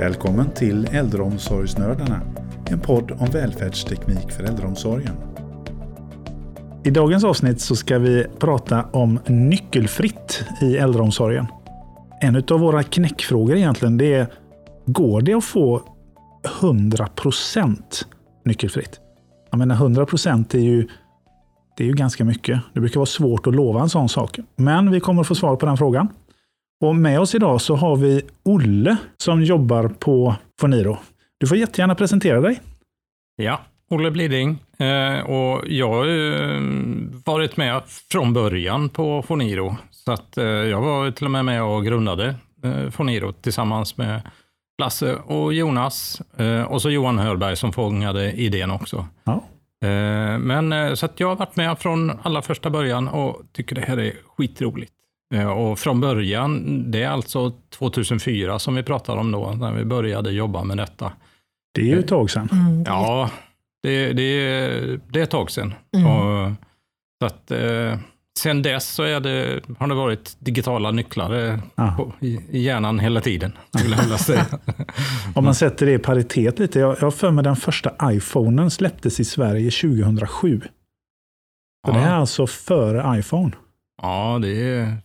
Välkommen 0.00 0.50
till 0.50 0.88
Äldreomsorgsnördarna, 0.92 2.20
en 2.70 2.80
podd 2.80 3.10
om 3.10 3.26
välfärdsteknik 3.32 4.30
för 4.30 4.44
äldreomsorgen. 4.44 5.14
I 6.84 6.90
dagens 6.90 7.24
avsnitt 7.24 7.60
så 7.60 7.76
ska 7.76 7.98
vi 7.98 8.26
prata 8.38 8.84
om 8.92 9.18
nyckelfritt 9.26 10.44
i 10.60 10.76
äldreomsorgen. 10.76 11.46
En 12.20 12.36
av 12.36 12.60
våra 12.60 12.82
knäckfrågor 12.82 13.56
egentligen 13.56 13.96
det 13.96 14.14
är, 14.14 14.26
går 14.86 15.20
det 15.20 15.34
att 15.34 15.44
få 15.44 15.82
100% 16.60 17.76
nyckelfritt? 18.44 19.00
Jag 19.50 19.58
menar 19.58 19.74
100% 19.74 20.56
är 20.56 20.60
ju, 20.60 20.88
det 21.76 21.84
är 21.84 21.88
ju 21.88 21.94
ganska 21.94 22.24
mycket. 22.24 22.60
Det 22.74 22.80
brukar 22.80 23.00
vara 23.00 23.06
svårt 23.06 23.46
att 23.46 23.54
lova 23.54 23.80
en 23.80 23.88
sån 23.88 24.08
sak. 24.08 24.38
Men 24.56 24.90
vi 24.90 25.00
kommer 25.00 25.20
att 25.20 25.28
få 25.28 25.34
svar 25.34 25.56
på 25.56 25.66
den 25.66 25.76
frågan. 25.76 26.08
Och 26.80 26.96
med 26.96 27.20
oss 27.20 27.34
idag 27.34 27.60
så 27.60 27.76
har 27.76 27.96
vi 27.96 28.22
Olle 28.42 28.96
som 29.16 29.42
jobbar 29.42 29.88
på 29.88 30.34
Foniro. 30.60 30.98
Du 31.38 31.46
får 31.46 31.56
jättegärna 31.56 31.94
presentera 31.94 32.40
dig. 32.40 32.60
Ja, 33.36 33.60
Olle 33.90 34.10
Bliding. 34.10 34.58
Eh, 34.78 35.20
och 35.20 35.64
jag 35.66 35.88
har 35.88 36.06
eh, 36.06 36.60
varit 37.24 37.56
med 37.56 37.82
från 38.10 38.32
början 38.32 38.88
på 38.88 39.22
Foniro. 39.22 39.76
Så 39.90 40.12
att 40.12 40.36
eh, 40.36 40.44
jag 40.44 40.80
var 40.80 41.10
till 41.10 41.24
och 41.24 41.30
med 41.30 41.44
med 41.44 41.62
och 41.62 41.84
grundade 41.84 42.34
Foniro 42.90 43.32
tillsammans 43.32 43.96
med 43.96 44.22
Lasse 44.82 45.14
och 45.14 45.54
Jonas. 45.54 46.22
Och 46.66 46.82
så 46.82 46.90
Johan 46.90 47.18
Hörberg 47.18 47.56
som 47.56 47.72
fångade 47.72 48.32
idén 48.32 48.70
också. 48.70 49.06
Ja. 49.24 49.44
Men 50.38 50.96
så 50.96 51.06
att 51.06 51.20
jag 51.20 51.28
har 51.28 51.36
varit 51.36 51.56
med 51.56 51.78
från 51.78 52.12
allra 52.22 52.42
första 52.42 52.70
början 52.70 53.08
och 53.08 53.42
tycker 53.52 53.74
det 53.74 53.80
här 53.80 54.00
är 54.00 54.12
skitroligt. 54.36 54.92
Eh, 55.34 55.50
Och 55.50 55.78
från 55.78 56.00
början, 56.00 56.84
det 56.90 57.02
är 57.02 57.08
alltså 57.08 57.52
2004 57.78 58.58
som 58.58 58.74
vi 58.74 58.82
pratar 58.82 59.16
om 59.16 59.32
då, 59.32 59.50
när 59.52 59.72
vi 59.72 59.84
började 59.84 60.30
jobba 60.30 60.64
med 60.64 60.76
detta. 60.76 61.12
Det 61.74 61.80
är 61.80 61.84
ju 61.86 61.98
ett 61.98 62.08
tag 62.08 62.30
sedan. 62.30 62.48
Ja, 62.86 63.30
det, 63.82 64.12
det, 64.12 64.40
det 65.08 65.18
är 65.18 65.22
ett 65.22 65.30
tag 65.30 65.50
sedan. 65.50 65.74
Mm. 65.96 66.06
Och, 66.06 66.52
så 67.20 67.26
att, 67.26 67.50
eh, 67.50 67.98
sen 68.38 68.62
dess 68.62 68.88
så 68.88 69.02
är 69.02 69.20
det, 69.20 69.60
har 69.78 69.86
det 69.86 69.94
varit 69.94 70.36
digitala 70.38 70.90
nycklar 70.90 71.60
Ja. 71.74 71.94
på, 71.96 72.12
i, 72.26 72.40
i 72.50 72.60
hjärnan 72.62 72.98
hela 72.98 73.20
tiden. 73.20 73.52
Om 75.34 75.44
man 75.44 75.54
sätter 75.54 75.86
det 75.86 75.92
i 75.92 75.98
paritet 75.98 76.58
lite. 76.58 76.78
Jag 76.78 76.90
jag 76.96 77.00
har 77.06 77.10
för 77.10 77.30
mig 77.30 77.44
den 77.44 77.56
första 77.56 78.12
iPhonen 78.12 78.70
släpptes 78.70 79.20
i 79.20 79.24
Sverige 79.24 79.70
2007. 79.70 80.60
Så 81.86 81.92
det 81.92 81.98
är 81.98 82.06
ja, 82.08 82.12
alltså 82.14 82.46
före 82.46 83.18
iPhone. 83.18 83.52
ja, 84.02 84.38
det 84.42 84.48
är, 84.70 84.96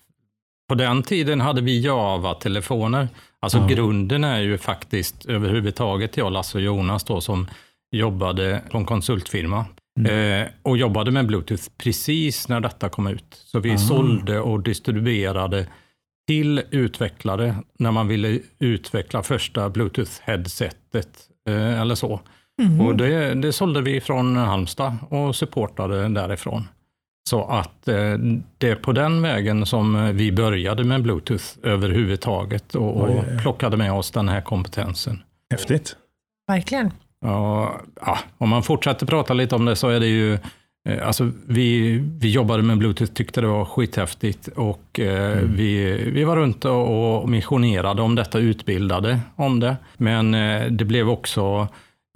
på 0.70 0.76
den 0.76 1.04
tiden 1.04 1.42
hade 1.42 1.62
vi 1.62 1.80
Java-telefoner. 1.82 3.08
Alltså 3.40 3.58
Ja. 3.58 3.68
grunden 3.68 4.24
är 4.24 4.40
ju 4.42 4.58
faktiskt 4.58 5.26
överhuvudtaget 5.26 6.18
jag, 6.18 6.32
Lasse 6.34 6.58
och 6.58 6.64
Jonas 6.64 7.04
då, 7.04 7.22
som 7.22 7.48
jobbade 7.96 8.62
på 8.72 8.78
en 8.78 8.86
konsultfirma. 8.86 9.66
Mm. 10.00 10.42
Eh, 10.42 10.48
och 10.62 10.78
jobbade 10.78 11.12
med 11.12 11.26
Bluetooth 11.28 11.64
precis 11.78 12.48
när 12.50 12.60
detta 12.60 12.90
kom 12.90 13.08
ut. 13.08 13.26
Så 13.46 13.60
vi 13.60 13.74
Ah. 13.74 13.78
sålde 13.78 14.40
och 14.40 14.60
distribuerade 14.64 15.68
till 16.28 16.62
utvecklare 16.72 17.56
när 17.80 17.92
man 17.92 18.08
ville 18.08 18.40
utveckla 18.60 19.24
första 19.24 19.70
Bluetooth-headsetet 19.70 21.08
eh, 21.50 21.82
eller 21.82 21.96
så. 21.96 22.20
Och 22.88 22.96
det, 22.96 23.34
det 23.34 23.54
sålde 23.54 23.82
vi 23.82 24.02
från 24.02 24.36
Halmstad 24.38 24.96
och 25.10 25.36
supportade 25.36 26.08
därifrån. 26.10 26.68
Så 27.30 27.44
att 27.44 27.88
eh, 27.88 28.14
det 28.58 28.70
är 28.70 28.76
på 28.76 28.92
den 28.92 29.22
vägen 29.22 29.66
som 29.66 30.16
vi 30.16 30.32
började 30.32 30.84
med 30.84 31.02
Bluetooth 31.02 31.46
överhuvudtaget 31.64 32.76
och, 32.76 32.98
och 32.98 33.10
Oj, 33.10 33.40
plockade 33.42 33.78
med 33.78 33.94
oss 33.94 34.12
den 34.12 34.30
här 34.30 34.42
kompetensen. 34.42 35.24
Häftigt. 35.52 35.96
Verkligen. 36.48 36.92
Ja, 37.22 37.76
ja, 38.02 38.20
om 38.38 38.50
man 38.50 38.64
fortsätter 38.64 39.06
prata 39.06 39.34
lite 39.34 39.56
om 39.56 39.66
det 39.66 39.76
så 39.76 39.90
är 39.90 40.00
det 40.00 40.08
ju, 40.08 40.34
eh, 40.90 41.08
alltså 41.08 41.32
vi, 41.48 41.98
vi 42.20 42.32
jobbade 42.32 42.64
med 42.64 42.78
Bluetooth, 42.78 43.12
tyckte 43.12 43.42
det 43.42 43.48
var 43.48 43.66
skithäftigt 43.66 44.48
och 44.48 45.00
eh, 45.00 45.40
vi, 45.44 45.98
vi 46.12 46.24
var 46.24 46.36
runt 46.36 46.66
och, 46.66 47.30
missionerade 47.30 48.02
om 48.02 48.16
detta, 48.16 48.40
utbildade 48.40 49.20
om 49.36 49.60
det. 49.60 49.78
Men 49.98 50.34
eh, 50.34 50.72
det 50.72 50.86
blev 50.86 51.10
också 51.10 51.68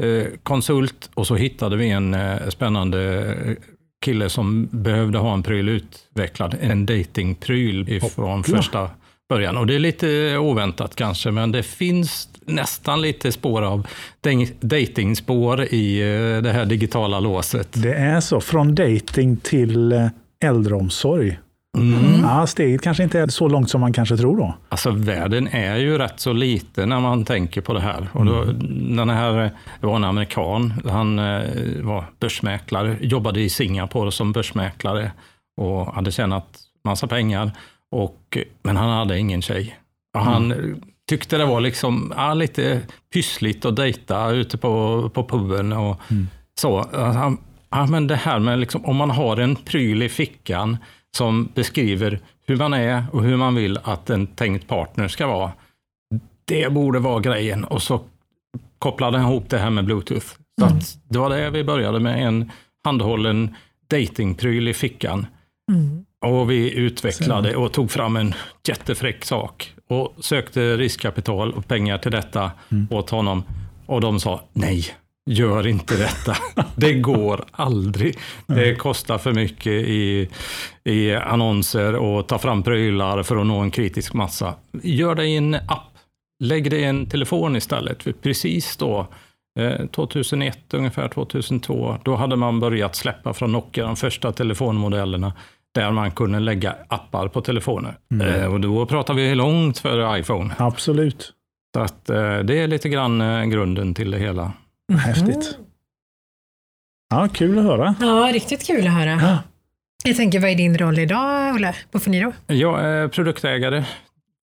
eh, 0.03 0.27
konsult 0.43 1.09
och 1.13 1.27
så 1.27 1.35
hittade 1.35 1.75
vi 1.75 1.89
en 1.89 2.13
eh, 2.13 2.49
spännande 2.49 3.35
kille 3.99 4.29
som 4.29 4.69
behövde 4.71 5.17
ha 5.17 5.33
en 5.33 5.43
pryl 5.43 5.69
utvecklad, 5.69 6.57
en 6.61 6.85
datingpryl 6.85 7.89
ifrån 7.89 8.37
Hoppla. 8.37 8.57
första 8.57 8.89
början. 9.29 9.57
Och 9.57 9.67
det 9.67 9.75
är 9.75 9.79
lite 9.79 10.37
oväntat 10.37 10.95
kanske, 10.95 11.31
men 11.31 11.51
det 11.51 11.63
finns 11.63 12.29
nästan 12.45 13.01
lite 13.01 13.31
spår 13.31 13.61
av 13.61 13.87
datingspår 14.59 15.63
i 15.63 15.99
eh, 15.99 16.41
det 16.41 16.51
här 16.51 16.65
digitala 16.65 17.19
låset. 17.19 17.67
Det 17.73 17.93
är 17.93 18.19
så. 18.19 18.41
Från 18.41 18.75
dating 18.75 19.37
till 19.37 19.91
eh, 19.91 20.07
äldreomsorg. 20.43 21.39
Mm. 21.77 22.21
Ja, 22.23 22.47
steget 22.47 22.81
kanske 22.81 23.03
inte 23.03 23.19
är 23.19 23.27
så 23.27 23.47
långt 23.47 23.69
som 23.69 23.81
man 23.81 23.93
kanske 23.93 24.17
tror 24.17 24.37
då. 24.37 24.53
Alltså 24.69 24.91
världen 24.91 25.47
är 25.47 25.75
ju 25.75 25.97
rätt 25.97 26.19
så 26.19 26.33
liten 26.33 26.89
när 26.89 26.99
man 26.99 27.25
tänker 27.25 27.61
på 27.61 27.73
det 27.73 27.79
här. 27.79 28.07
Och 28.13 28.25
då, 28.25 28.43
den 28.95 29.09
här 29.09 29.51
det 29.79 29.87
var 29.87 29.95
en 29.95 30.03
amerikan, 30.03 30.73
han 30.85 31.19
eh, 31.19 31.41
var 31.81 32.05
börsmäklare, 32.19 32.97
jobbade 33.01 33.41
i 33.41 33.49
Singapore 33.49 34.11
som 34.11 34.31
börsmäklare 34.31 35.11
och 35.57 35.93
hade 35.93 36.11
tjänat 36.11 36.59
massa 36.83 37.07
pengar. 37.07 37.51
Och, 37.91 38.37
men 38.63 38.77
han 38.77 38.89
hade 38.89 39.19
ingen 39.19 39.41
tjej. 39.41 39.75
Och 40.13 40.21
han 40.21 40.53
tyckte 41.09 41.37
det 41.37 41.45
var 41.45 41.61
liksom 41.61 42.13
ja, 42.17 42.33
lite 42.33 42.81
pyssligt 43.13 43.65
att 43.65 43.75
dejta 43.75 44.29
ute 44.29 44.57
på, 44.57 45.09
på 45.13 45.23
puben 45.23 45.73
och 45.73 46.01
så. 46.59 46.89
Han, 46.93 47.37
ja, 47.69 47.85
men 47.85 48.07
det 48.07 48.15
här 48.15 48.39
med 48.39 48.59
liksom, 48.59 48.85
om 48.85 48.95
man 48.95 49.09
har 49.09 49.37
en 49.37 49.55
pryl 49.55 50.03
i 50.03 50.09
fickan 50.09 50.77
som 51.17 51.49
beskriver 51.55 52.19
hur 52.45 52.55
man 52.55 52.73
är 52.73 53.05
och 53.11 53.23
hur 53.23 53.37
man 53.37 53.55
vill 53.55 53.79
att 53.83 54.09
en 54.09 54.27
tänkt 54.27 54.67
partner 54.67 55.07
ska 55.07 55.27
vara. 55.27 55.51
Det 56.45 56.73
borde 56.73 56.99
vara 56.99 57.19
grejen. 57.19 57.63
Och 57.63 57.81
så 57.81 58.01
kopplade 58.79 59.17
han 59.17 59.29
ihop 59.29 59.49
det 59.49 59.57
här 59.57 59.69
med 59.69 59.85
Bluetooth. 59.85 60.27
Så 60.59 60.65
att 60.65 60.97
det 61.09 61.19
var 61.19 61.29
det 61.29 61.49
vi 61.49 61.63
började 61.63 61.99
med, 61.99 62.27
en 62.27 62.51
handhållen 62.83 63.55
datingpryl 63.87 64.67
i 64.67 64.73
fickan. 64.73 65.27
Och 66.25 66.51
vi 66.51 66.73
utvecklade 66.73 67.55
och 67.55 67.71
tog 67.71 67.91
fram 67.91 68.15
en 68.15 68.33
jättefräck 68.67 69.25
sak 69.25 69.73
och 69.87 70.13
sökte 70.19 70.77
riskkapital 70.77 71.51
och 71.53 71.67
pengar 71.67 71.97
till 71.97 72.11
detta 72.11 72.51
åt 72.89 73.09
honom. 73.09 73.43
Och 73.85 74.01
de 74.01 74.19
sa 74.19 74.41
nej, 74.53 74.85
gör 75.29 75.67
inte 75.67 75.97
detta. 75.97 76.37
Det 76.75 76.93
går 76.93 77.45
aldrig. 77.51 78.17
Det 78.47 78.75
kostar 78.75 79.17
för 79.17 79.33
mycket 79.33 79.73
i, 79.73 80.29
i 80.83 81.13
annonser 81.15 81.95
och 81.95 82.27
ta 82.27 82.37
fram 82.37 82.63
prylar 82.63 83.23
för 83.23 83.37
att 83.37 83.45
nå 83.45 83.59
en 83.59 83.71
kritisk 83.71 84.13
massa. 84.13 84.53
Gör 84.83 85.15
det 85.15 85.25
i 85.25 85.37
en 85.37 85.55
app. 85.55 85.85
Lägg 86.43 86.71
det 86.71 86.77
i 86.77 86.83
en 86.83 87.05
telefon 87.05 87.55
istället. 87.55 88.03
För 88.03 88.11
precis 88.11 88.77
då, 88.77 89.07
eh, 89.59 89.85
2001, 89.85 90.73
ungefär 90.73 91.07
2002, 91.07 91.97
då 92.03 92.15
hade 92.15 92.35
man 92.35 92.59
börjat 92.59 92.95
släppa 92.95 93.33
från 93.33 93.51
Nokia 93.51 93.85
de 93.85 93.95
första 93.95 94.31
telefonmodellerna 94.31 95.33
där 95.75 95.91
man 95.91 96.11
kunde 96.11 96.39
lägga 96.39 96.75
appar 96.87 97.27
på 97.27 97.41
telefoner. 97.41 97.97
Eh, 98.23 98.53
och 98.53 98.59
då 98.59 98.85
pratar 98.85 99.13
vi 99.13 99.35
långt 99.35 99.77
före 99.77 100.19
iPhone. 100.19 100.53
Absolut. 100.57 101.33
Så 101.73 101.81
att, 101.81 102.09
eh, 102.09 102.39
det 102.39 102.59
är 102.59 102.67
lite 102.67 102.89
grann 102.89 103.21
eh, 103.21 103.45
grunden 103.45 103.93
till 103.93 104.11
det 104.11 104.17
hela. 104.17 104.51
Häftigt. 104.97 105.57
Ja, 107.09 107.27
kul 107.33 107.57
att 107.59 107.63
höra. 107.65 107.95
Ja, 107.99 108.29
riktigt 108.33 108.67
kul 108.67 108.87
att 108.87 108.93
höra. 108.93 109.11
Ja. 109.11 109.37
Jag 110.03 110.15
tänker, 110.17 110.39
vad 110.39 110.49
är 110.49 110.55
din 110.55 110.77
roll 110.77 110.99
idag, 110.99 111.55
Olle, 111.55 111.75
på 111.91 111.99
Foniro? 111.99 112.33
Jag 112.47 112.81
är 112.85 113.07
produktägare 113.07 113.85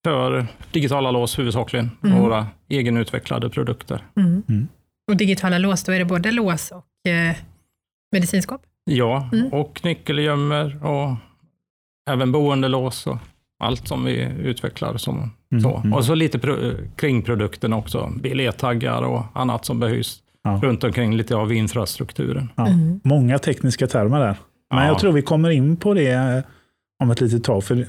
för 0.03 0.47
digitala 0.71 1.11
lås 1.11 1.39
huvudsakligen, 1.39 1.91
våra 2.01 2.47
egenutvecklade 2.69 3.49
produkter. 3.49 4.03
Mm. 4.15 4.67
Och 5.11 5.17
digitala 5.17 5.57
lås, 5.57 5.83
då 5.83 5.91
är 5.91 5.99
det 5.99 6.05
både 6.05 6.31
lås 6.31 6.71
och 6.71 7.11
eh, 7.11 7.35
medicinskåp? 8.11 8.61
Ja, 8.85 9.29
Mm. 9.33 9.53
och 9.53 9.79
nyckelgömmer 9.83 10.85
och 10.85 11.15
även 12.09 12.31
boendelås 12.31 13.07
och 13.07 13.17
allt 13.59 13.87
som 13.87 14.05
vi 14.05 14.21
utvecklar. 14.39 14.97
Som, 14.97 15.31
Mm, 15.51 15.63
så. 15.63 15.77
mm. 15.77 15.93
Och 15.93 16.05
så 16.05 16.15
lite 16.15 16.39
pro- 16.39 16.73
kring 16.95 17.21
produkten 17.21 17.73
också, 17.73 18.11
biljettaggar 18.21 19.01
och 19.01 19.23
annat 19.33 19.65
som 19.65 19.79
behövs 19.79 20.23
Ja. 20.47 20.59
runt 20.63 20.83
omkring 20.83 21.15
lite 21.15 21.35
av 21.35 21.53
infrastrukturen. 21.53 22.49
Ja. 22.55 22.67
Mm. 22.67 22.99
Många 23.03 23.39
tekniska 23.39 23.87
termer 23.87 24.19
där. 24.19 24.35
Men 24.73 24.83
Ja. 24.83 24.87
jag 24.87 24.99
tror 24.99 25.11
vi 25.11 25.21
kommer 25.21 25.49
in 25.49 25.77
på 25.77 25.93
det 25.93 26.43
om 27.03 27.11
ett 27.11 27.21
litet 27.21 27.43
tag. 27.43 27.63
För 27.63 27.85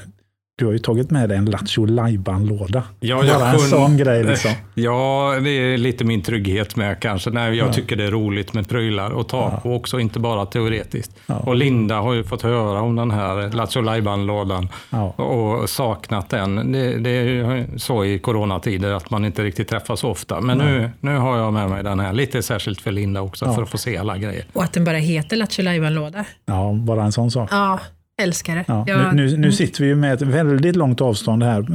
Du 0.58 0.64
har 0.66 0.72
ju 0.72 0.78
tagit 0.78 1.10
med 1.10 1.28
dig 1.28 1.38
en 1.38 1.44
Lattjo 1.44 1.86
låda 1.86 2.82
Ja, 3.00 3.16
Bara 3.16 3.26
jag 3.26 3.40
en 3.48 3.58
sjön- 3.58 3.68
sån 3.68 3.96
grej 3.96 4.24
liksom. 4.24 4.50
Ja, 4.74 5.34
det 5.44 5.50
är 5.50 5.78
lite 5.78 6.04
min 6.04 6.22
trygghet 6.22 6.76
med 6.76 7.00
kanske. 7.00 7.30
Nej, 7.30 7.56
jag 7.56 7.68
Ja. 7.68 7.72
tycker 7.72 7.96
det 7.96 8.04
är 8.04 8.10
roligt 8.10 8.54
med 8.54 8.68
prylar 8.68 9.20
att 9.20 9.28
ta 9.28 9.60
på 9.62 9.74
också, 9.74 10.00
inte 10.00 10.18
bara 10.20 10.46
teoretiskt. 10.46 11.12
Ja. 11.26 11.34
Och 11.36 11.54
Linda 11.56 12.00
har 12.00 12.12
ju 12.12 12.24
fått 12.24 12.42
höra 12.42 12.80
om 12.80 12.96
den 12.96 13.10
här 13.10 13.50
Lattjo 13.52 13.80
lådan 14.26 14.68
Ja. 14.90 15.06
och 15.10 15.70
saknat 15.70 16.30
den. 16.30 16.72
Det, 16.72 16.98
det 16.98 17.10
är 17.10 17.24
ju 17.24 17.66
så 17.78 18.04
i 18.04 18.18
coronatider 18.18 18.92
att 18.92 19.10
man 19.10 19.24
inte 19.24 19.44
riktigt 19.44 19.68
träffas 19.68 20.04
ofta. 20.04 20.40
Men 20.40 20.58
nu, 20.58 20.90
nu 21.00 21.16
har 21.16 21.36
jag 21.38 21.52
med 21.52 21.70
mig 21.70 21.84
den 21.84 22.00
här, 22.00 22.12
lite 22.12 22.42
särskilt 22.42 22.80
för 22.80 22.92
Linda 22.92 23.20
också, 23.20 23.44
Ja. 23.44 23.54
för 23.54 23.62
att 23.62 23.68
få 23.70 23.78
se 23.78 23.96
alla 23.96 24.18
grejer. 24.18 24.44
Och 24.52 24.64
att 24.64 24.72
den 24.72 24.84
bara 24.84 24.96
heter 24.96 25.36
Lattjo 25.36 25.62
låda 25.90 26.24
ja, 26.46 26.72
bara 26.72 27.02
en 27.04 27.12
sån 27.12 27.30
sak. 27.30 27.48
Ja, 27.52 27.80
älskar 28.22 28.56
det. 28.56 28.64
Ja, 28.68 28.84
Jag- 28.86 29.14
nu, 29.16 29.30
nu, 29.30 29.36
nu 29.36 29.52
sitter 29.52 29.80
vi 29.82 29.86
ju 29.88 29.94
med 29.96 30.14
ett 30.14 30.22
väldigt 30.22 30.76
långt 30.76 31.00
avstånd 31.00 31.42
här, 31.42 31.66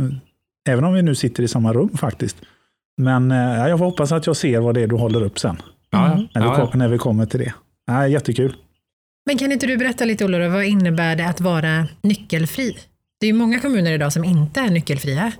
även 0.70 0.84
om 0.84 0.94
vi 0.94 1.02
nu 1.02 1.16
sitter 1.16 1.44
i 1.44 1.48
samma 1.48 1.74
rum 1.74 1.98
faktiskt. 1.98 2.38
Men 2.98 3.32
eh, 3.32 3.38
jag 3.68 3.78
får 3.80 3.86
hoppas 3.86 4.12
att 4.12 4.28
jag 4.28 4.36
ser 4.36 4.60
vad 4.60 4.76
det 4.76 4.82
är 4.82 4.88
du 4.88 4.96
håller 4.96 5.24
upp 5.24 5.40
sen, 5.40 5.62
Mm. 5.96 6.28
när 6.36 6.42
vi, 6.42 6.56
kom, 6.56 6.80
när 6.80 6.88
vi 6.88 6.98
kommer 6.98 7.26
till 7.26 7.40
det. 7.40 7.54
Ja, 7.88 8.08
jättekul. 8.08 8.56
Men 9.26 9.38
kan 9.38 9.52
inte 9.52 9.68
du 9.68 9.78
berätta 9.78 10.06
lite 10.06 10.28
då, 10.28 10.50
vad 10.50 10.64
innebär 10.66 11.16
det 11.16 11.28
att 11.28 11.42
vara 11.42 11.88
nyckelfri? 12.02 12.78
Det 13.20 13.26
är 13.26 13.32
ju 13.32 13.38
många 13.38 13.60
kommuner 13.60 13.92
idag 13.92 14.14
som 14.14 14.24
inte 14.24 14.60
är 14.60 14.70
nyckelfria. 14.70 15.32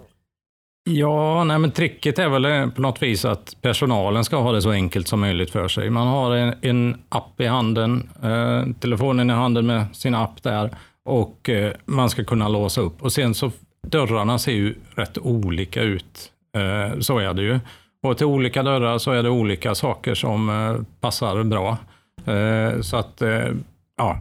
Ja, 0.90 1.44
nej, 1.44 1.60
men 1.60 1.72
tricket 1.72 2.20
är 2.20 2.30
väl 2.30 2.46
eh, 2.46 2.68
på 2.70 2.82
något 2.82 3.04
vis 3.04 3.26
att 3.26 3.56
personalen 3.62 4.24
ska 4.24 4.38
ha 4.42 4.52
det 4.52 4.62
så 4.62 4.72
enkelt 4.72 5.08
som 5.08 5.20
möjligt 5.20 5.52
för 5.52 5.68
sig. 5.68 5.90
Man 5.90 6.08
har 6.08 6.36
en, 6.36 6.54
en 6.62 6.98
app 7.10 7.42
i 7.42 7.46
handen, 7.46 8.10
eh, 8.24 8.74
telefonen 8.80 9.30
i 9.30 9.34
handen 9.34 9.66
med 9.66 9.86
sin 9.94 10.16
app 10.16 10.44
där 10.44 10.70
och 11.06 11.50
eh, 11.50 11.74
man 11.86 12.10
ska 12.10 12.24
kunna 12.24 12.48
låsa 12.48 12.82
upp. 12.82 13.02
Och 13.02 13.14
sen 13.14 13.34
så 13.34 13.52
dörrarna 13.88 14.40
ser 14.40 14.52
ju 14.52 14.76
rätt 14.96 15.18
olika 15.18 15.82
ut. 15.82 16.32
Eh, 16.56 17.00
så 17.00 17.20
är 17.20 17.34
det 17.34 17.42
ju. 17.42 17.60
Och 18.04 18.18
till 18.18 18.26
olika 18.26 18.64
dörrar 18.64 18.98
så 18.98 19.12
är 19.12 19.24
det 19.24 19.30
olika 19.30 19.76
saker 19.76 20.16
som 20.16 20.50
eh, 20.50 20.84
passar 21.02 21.44
bra. 21.44 21.78
Så 22.82 22.98
att 22.98 23.22
ja, 23.98 24.18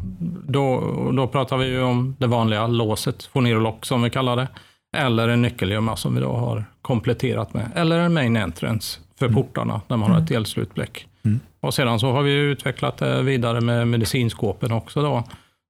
då, 0.46 0.80
då 1.16 1.26
pratar 1.26 1.56
vi 1.56 1.66
ju 1.66 1.82
om 1.82 2.16
det 2.18 2.26
vanliga 2.26 2.66
låset, 2.66 3.24
få 3.24 3.40
ner 3.40 3.56
och 3.56 3.62
lock 3.62 3.86
som 3.86 4.02
vi 4.02 4.10
kallar 4.10 4.36
det. 4.36 4.48
Eller 4.96 5.28
en 5.28 5.42
nyckelgömma 5.42 5.96
som 5.96 6.14
vi 6.14 6.20
då 6.20 6.32
har 6.32 6.64
kompletterat 6.82 7.54
med. 7.54 7.70
Eller 7.74 7.98
en 7.98 8.14
main 8.14 8.36
entrance 8.36 9.00
för 9.18 9.28
portarna 9.28 9.80
när 9.88 9.96
man 9.96 10.10
har 10.10 10.18
ett 10.18 10.30
elslutbläck. 10.30 11.06
Mm. 11.24 11.40
Och 11.60 11.74
sedan 11.74 12.00
så 12.00 12.12
har 12.12 12.22
vi 12.22 12.32
utvecklat 12.32 12.96
det 12.96 13.22
vidare 13.22 13.60
med 13.60 13.88
medicinskåpen 13.88 14.72
också 14.72 15.02
då. 15.02 15.24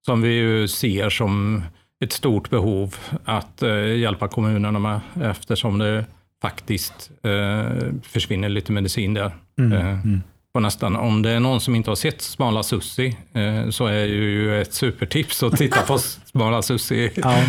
Som 0.07 0.23
vi 0.23 0.29
ju 0.33 0.69
ser 0.69 1.11
som 1.11 1.63
ett 2.05 2.13
stort 2.13 2.51
behov 2.51 2.97
att 3.25 3.63
eh, 3.63 3.97
hjälpa 3.97 4.29
kommunerna 4.29 4.79
med 4.79 5.01
eftersom 5.23 5.79
det 5.79 6.05
faktiskt 6.43 7.11
eh, 7.23 7.89
försvinner 8.03 8.49
lite 8.49 8.73
medicin 8.73 9.15
där. 9.15 9.33
Mm. 9.59 9.73
Eh, 9.73 9.89
Mm. 10.05 10.21
på 10.55 10.61
nästan, 10.61 10.97
om 10.97 11.23
det 11.23 11.31
är 11.31 11.41
någon 11.41 11.61
som 11.61 11.75
inte 11.75 11.91
har 11.91 11.95
sett 11.97 12.23
Smala 12.23 12.63
Sussi 12.63 13.17
eh, 13.33 13.71
så 13.71 13.87
är 13.87 14.05
ju 14.05 14.61
ett 14.61 14.73
supertips 14.75 15.43
att 15.43 15.57
titta 15.57 15.83
på 15.83 15.99
Smala 16.25 16.63
Sussi. 16.63 17.11
Ja, 17.17 17.45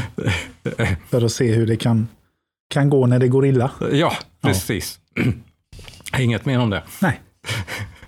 för 1.09 1.25
att 1.25 1.31
se 1.31 1.51
hur 1.53 1.67
det 1.67 1.75
kan, 1.75 2.07
kan 2.69 2.89
gå 2.89 3.05
när 3.05 3.19
det 3.19 3.27
går 3.27 3.45
illa. 3.45 3.71
Ja, 3.91 4.13
precis. 4.41 4.99
Inget 6.19 6.45
mer 6.45 6.59
om 6.59 6.69
det. 6.69 6.83
Nej. 7.01 7.21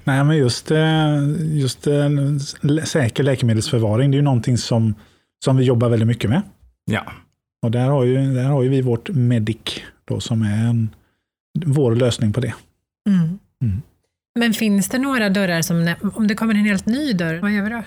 Nej, 0.07 0.23
men 0.23 0.37
just, 0.37 0.71
eh, 0.71 1.19
just 1.39 1.87
eh, 1.87 2.09
säker 2.83 3.23
läkemedelsförvaring, 3.23 4.11
det 4.11 4.15
är 4.15 4.19
ju 4.19 4.23
någonting 4.23 4.57
som, 4.57 4.93
som 5.45 5.57
vi 5.57 5.63
jobbar 5.63 5.89
väldigt 5.89 6.07
mycket 6.07 6.29
med. 6.29 6.41
Ja, 6.85 7.03
Och 7.65 7.71
där 7.71 7.89
har 7.89 8.03
ju, 8.03 8.33
där 8.33 8.43
har 8.43 8.63
ju 8.63 8.69
vi 8.69 8.81
vårt 8.81 9.09
Medic 9.09 9.57
då, 10.05 10.19
som 10.19 10.41
är 10.41 10.65
en, 10.69 10.89
vår 11.65 11.95
lösning 11.95 12.33
på 12.33 12.39
det. 12.39 12.53
Mm. 13.09 13.39
Mm. 13.63 13.81
Men 14.39 14.53
finns 14.53 14.89
det 14.89 14.97
några 14.99 15.29
dörrar 15.29 15.61
som, 15.61 15.95
om 16.15 16.27
det 16.27 16.35
kommer 16.35 16.53
en 16.53 16.65
helt 16.65 16.85
ny 16.85 17.13
dörr, 17.13 17.39
vad 17.39 17.51
gör 17.51 17.63
vi 17.63 17.69
då? 17.69 17.83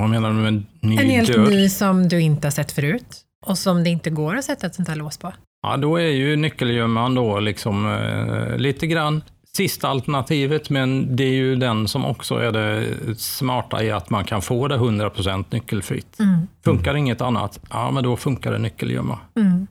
vad 0.00 0.10
menar 0.10 0.28
du 0.28 0.34
med 0.34 0.48
en 0.48 0.66
ny 0.80 0.96
En 0.96 1.10
helt 1.10 1.32
dörr? 1.32 1.50
ny 1.50 1.68
som 1.68 2.08
du 2.08 2.20
inte 2.20 2.46
har 2.46 2.52
sett 2.52 2.72
förut 2.72 3.20
och 3.46 3.58
som 3.58 3.84
det 3.84 3.90
inte 3.90 4.10
går 4.10 4.36
att 4.36 4.44
sätta 4.44 4.66
ett 4.66 4.74
sånt 4.74 4.88
här 4.88 4.96
lås 4.96 5.18
på. 5.18 5.32
Ja, 5.62 5.76
då 5.76 5.96
är 5.96 6.08
ju 6.08 6.36
nyckelgömman 6.36 7.14
då 7.14 7.40
liksom 7.40 7.86
eh, 7.92 8.56
lite 8.58 8.86
grann 8.86 9.22
sista 9.56 9.88
alternativet, 9.88 10.70
men 10.70 11.16
det 11.16 11.24
är 11.24 11.32
ju 11.34 11.56
den 11.56 11.88
som 11.88 12.04
också 12.04 12.34
är 12.34 12.52
det 12.52 12.86
smarta 13.18 13.82
i 13.84 13.90
att 13.90 14.10
man 14.10 14.24
kan 14.24 14.42
få 14.42 14.68
det 14.68 14.76
100% 14.76 15.44
nyckelfritt. 15.50 16.20
Mm. 16.20 16.46
Funkar 16.64 16.94
inget 16.96 17.20
annat, 17.20 17.60
ja 17.70 17.90
men 17.90 18.04
då 18.04 18.16
funkar 18.16 18.52
det 18.52 18.58
nyckelgömma. 18.58 19.18
Mm. 19.36 19.66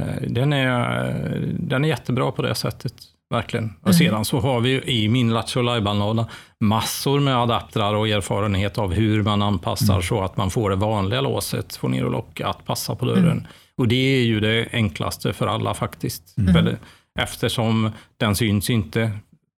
Eh, 0.00 0.28
Den 0.30 0.52
är, 0.52 1.54
den 1.58 1.84
är 1.84 1.88
jättebra 1.88 2.32
på 2.32 2.42
det 2.42 2.54
sättet, 2.54 2.94
verkligen. 3.30 3.72
Och 3.80 3.88
Mm. 3.88 3.94
sedan 3.98 4.24
så 4.24 4.40
har 4.40 4.60
vi 4.60 4.70
ju 4.70 4.80
i 4.82 5.08
min 5.08 5.34
Lattjo 5.34 5.62
låda 5.62 6.28
massor 6.60 7.20
med 7.20 7.36
adaptrar 7.36 7.94
och 7.94 8.08
erfarenhet 8.08 8.78
av 8.78 8.92
hur 8.92 9.22
man 9.22 9.42
anpassar 9.42 10.00
så 10.00 10.22
att 10.22 10.36
man 10.36 10.50
får 10.50 10.70
det 10.70 10.76
vanliga 10.76 11.20
låset, 11.20 11.76
få 11.76 11.88
ner 11.88 12.04
och 12.04 12.10
locka, 12.12 12.48
att 12.48 12.64
passa 12.64 12.94
på 12.94 13.06
dörren. 13.06 13.24
Mm. 13.30 13.44
Och 13.78 13.88
det 13.88 14.16
är 14.16 14.24
ju 14.24 14.40
det 14.40 14.68
enklaste 14.72 15.32
för 15.32 15.46
alla 15.46 15.74
faktiskt. 15.74 16.38
Mm. 16.38 16.54
För 16.54 16.62
det, 16.62 16.76
eftersom 17.16 17.90
den 18.16 18.36
syns 18.36 18.70
inte 18.70 19.12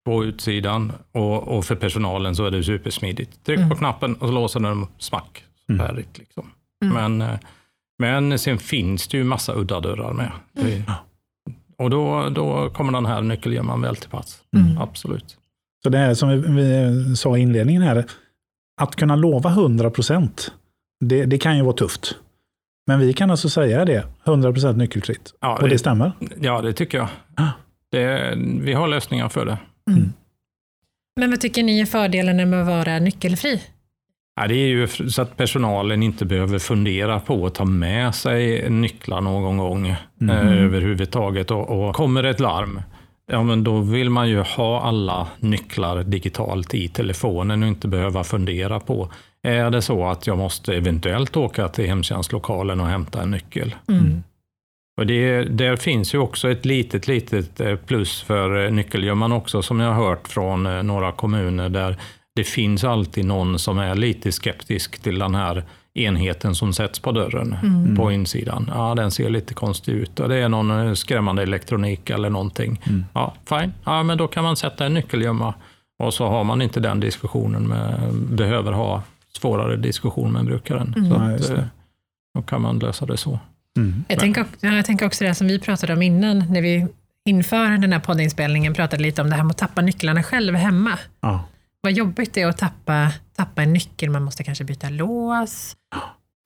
på 0.05 0.25
utsidan 0.25 0.93
och, 1.13 1.49
och 1.49 1.65
för 1.65 1.75
personalen 1.75 2.37
så 2.37 2.45
är 2.47 2.51
det 2.51 2.63
supersmidigt. 2.65 3.45
Tryck 3.45 3.59
Mm. 3.59 3.71
på 3.71 3.77
knappen 3.77 4.15
och 4.15 4.29
så 4.29 4.35
låser 4.35 4.61
den 4.61 4.87
smack. 4.99 5.45
Mm. 5.69 5.87
Färdigt 5.87 6.19
liksom. 6.19 6.51
Mm. 6.85 6.95
Men, 6.95 7.31
eh, 7.31 7.39
men 7.99 8.39
sen 8.39 8.59
finns 8.59 9.09
det 9.09 9.17
ju 9.17 9.25
massa 9.25 9.55
udda 9.55 9.81
dörrar 9.81 10.13
med. 10.13 10.31
Det, 10.53 10.83
och 11.79 11.91
då, 11.91 12.29
då 12.29 12.71
kommer 12.71 12.93
den 12.93 13.07
här 13.07 13.23
nyckelgömman 13.23 13.81
väl 13.81 13.97
till 13.97 14.11
pass. 14.11 14.41
Mm. 14.57 14.79
Absolut. 14.79 15.37
Så 15.83 15.89
det 15.89 15.99
är 15.99 16.15
som 16.15 16.29
vi, 16.29 16.37
vi 16.37 17.17
sa 17.17 17.37
i 17.37 17.41
inledningen 17.41 17.83
här, 17.83 18.05
att 18.81 18.97
kunna 18.97 19.17
lova 19.17 19.51
100 19.51 19.91
procent, 19.91 20.53
det, 21.01 21.25
det 21.25 21.39
kan 21.39 21.57
ju 21.57 21.63
vara 21.63 21.73
tufft. 21.77 22.15
Men 22.89 23.01
vi 23.01 23.13
kan 23.13 23.31
alltså 23.31 23.49
säga 23.49 23.85
det, 23.85 24.05
100 24.25 24.53
procent 24.53 24.79
nyckelfritt. 24.79 25.35
Ja, 25.41 25.57
Och 25.57 25.63
det 25.63 25.69
det, 25.69 25.79
stämmer. 25.79 26.13
ja, 26.41 26.63
det 26.63 26.73
tycker 26.73 26.99
jag. 26.99 27.09
Ah. 27.35 27.49
Det, 27.91 28.35
vi 28.61 28.73
har 28.73 28.89
lösningar 28.89 29.29
för 29.29 29.45
det. 29.47 29.59
Mm. 29.91 30.13
Men 31.21 31.31
vad 31.31 31.41
tycker 31.41 31.63
ni 31.63 31.81
är 31.81 31.87
fördelarna 31.87 32.47
med 32.47 32.61
att 32.61 32.67
vara 32.67 32.99
nyckelfri? 32.99 33.63
Ja, 34.41 34.47
det 34.47 34.55
är 34.55 34.67
ju 34.69 34.87
så 34.87 35.23
att 35.23 35.37
personalen 35.37 36.03
inte 36.03 36.25
behöver 36.25 36.59
fundera 36.59 37.21
på 37.21 37.47
att 37.47 37.55
ta 37.55 37.65
med 37.65 38.15
sig 38.15 38.71
nycklar 38.71 39.21
någon 39.21 39.57
gång 39.59 39.95
Mm. 40.21 40.37
eh, 40.49 40.65
överhuvudtaget. 40.65 41.51
Och, 41.51 41.89
och 41.89 41.95
kommer 41.95 42.25
ett 42.25 42.41
larm, 42.41 42.83
ja 43.33 43.43
men 43.43 43.65
då 43.65 43.81
vill 43.81 44.11
man 44.11 44.29
ju 44.29 44.41
ha 44.41 44.81
alla 44.83 45.29
nycklar 45.39 46.03
digitalt 46.03 46.75
i 46.75 46.89
telefonen 46.89 47.63
och 47.63 47.69
inte 47.69 47.89
behöva 47.89 48.25
fundera 48.25 48.81
på, 48.81 49.11
är 49.43 49.71
det 49.71 49.83
så 49.83 50.07
att 50.07 50.27
jag 50.27 50.39
måste 50.39 50.75
eventuellt 50.75 51.37
åka 51.37 51.69
till 51.69 51.87
hemtjänstlokalen 51.87 52.81
och 52.81 52.87
hämta 52.87 53.23
en 53.23 53.31
nyckel? 53.31 53.75
Mm. 53.89 54.23
Och 55.01 55.07
det, 55.07 55.45
där 55.45 55.77
finns 55.77 56.15
ju 56.15 56.19
också 56.19 56.51
ett 56.51 56.65
litet, 56.65 57.09
litet 57.09 57.61
eh, 57.61 57.77
plus 57.77 58.23
för 58.23 58.65
eh, 58.65 58.71
nyckelgömman 58.73 59.33
också, 59.33 59.63
som 59.63 59.81
jag 59.81 59.93
har 59.93 60.05
hört 60.07 60.29
från 60.29 60.67
eh, 60.67 60.83
några 60.83 61.13
kommuner, 61.13 61.69
där 61.69 61.97
det 62.35 62.45
finns 62.45 62.85
alltid 62.85 63.25
någon 63.25 63.59
som 63.59 63.79
är 63.79 63.95
lite 63.95 64.33
skeptisk 64.33 64.99
till 64.99 65.19
den 65.19 65.35
här 65.35 65.65
enheten 65.95 66.55
som 66.55 66.73
sätts 66.73 66.99
på 66.99 67.13
dörren 67.13 67.57
Mm. 67.63 67.97
på 67.97 68.13
insidan. 68.13 68.71
Ja, 68.75 68.95
den 68.95 69.11
ser 69.11 69.31
lite 69.31 69.55
konstig 69.55 69.93
ut 69.93 70.21
och 70.21 70.29
det 70.29 70.37
är 70.37 70.49
någon 70.49 70.97
skrämmande 70.97 71.43
elektronik 71.43 72.11
eller 72.11 72.31
någonting. 72.31 72.81
Mm. 72.87 73.05
Ja, 73.15 73.35
fine. 73.49 73.73
Ja, 73.85 74.03
men 74.03 74.19
då 74.19 74.29
kan 74.29 74.45
man 74.45 74.57
sätta 74.57 74.87
en 74.87 74.95
nyckelgömma 74.95 75.55
och 76.03 76.15
så 76.15 76.27
har 76.29 76.45
man 76.45 76.63
inte 76.63 76.81
den 76.81 77.01
diskussionen 77.01 77.63
med, 77.67 78.15
behöver 78.15 78.73
ha 78.73 79.03
svårare 79.41 79.77
diskussion 79.77 80.33
med 80.33 80.45
brukaren. 80.45 80.95
Mm. 80.97 81.11
Så 81.39 81.53
att, 81.53 81.59
eh, 81.59 81.65
då 82.35 82.43
kan 82.43 82.63
man 82.63 82.79
lösa 82.79 83.07
det 83.07 83.17
så. 83.17 83.39
Mm. 83.77 84.05
Jag, 84.09 84.19
tänker, 84.19 84.45
jag 84.61 84.85
tänker 84.85 85.07
också 85.07 85.25
det 85.25 85.35
som 85.35 85.47
vi 85.47 85.59
pratade 85.59 85.93
om 85.93 86.03
innan, 86.03 86.39
när 86.39 86.63
vi 86.63 86.87
inför 87.25 87.79
den 87.79 87.93
här 87.93 88.01
poddinspelningen 88.01 88.75
pratade 88.75 89.03
lite 89.03 89.23
om 89.23 89.31
det 89.31 89.37
här 89.37 89.43
med 89.43 89.51
att 89.51 89.59
tappa 89.59 89.81
nycklarna 89.83 90.23
själv 90.23 90.55
hemma. 90.55 90.99
Ja. 91.21 91.45
Vad 91.81 91.93
jobbigt 91.93 92.35
det 92.35 92.43
är 92.43 92.47
att 92.47 92.59
tappa, 92.59 93.13
tappa 93.37 93.63
en 93.63 93.73
nyckel, 93.73 94.11
man 94.11 94.23
måste 94.23 94.45
kanske 94.45 94.65
byta 94.65 94.89
lås. 94.89 95.77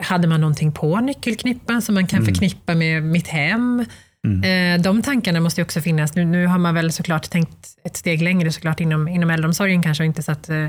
Hade 0.04 0.28
man 0.28 0.40
någonting 0.40 0.72
på 0.72 1.00
nyckelknippan 1.00 1.82
som 1.82 1.94
man 1.94 2.06
kan 2.06 2.18
Mm. 2.18 2.26
förknippa 2.26 2.74
med 2.74 3.02
mitt 3.02 3.28
hem? 3.28 3.84
Mm. 4.26 4.76
Eh, 4.76 4.82
de 4.82 5.02
tankarna 5.02 5.40
måste 5.40 5.60
ju 5.60 5.64
också 5.64 5.80
finnas. 5.80 6.14
Nu, 6.14 6.24
nu 6.24 6.46
har 6.46 6.58
man 6.58 6.74
väl 6.74 6.92
såklart 6.92 7.30
tänkt 7.30 7.68
ett 7.84 7.96
steg 7.96 8.22
längre 8.22 8.52
såklart 8.52 8.80
inom, 8.80 9.08
inom 9.08 9.30
äldreomsorgen 9.30 9.82
kanske 9.82 10.02
och 10.02 10.06
inte 10.06 10.22
satt 10.22 10.48
eh, 10.48 10.68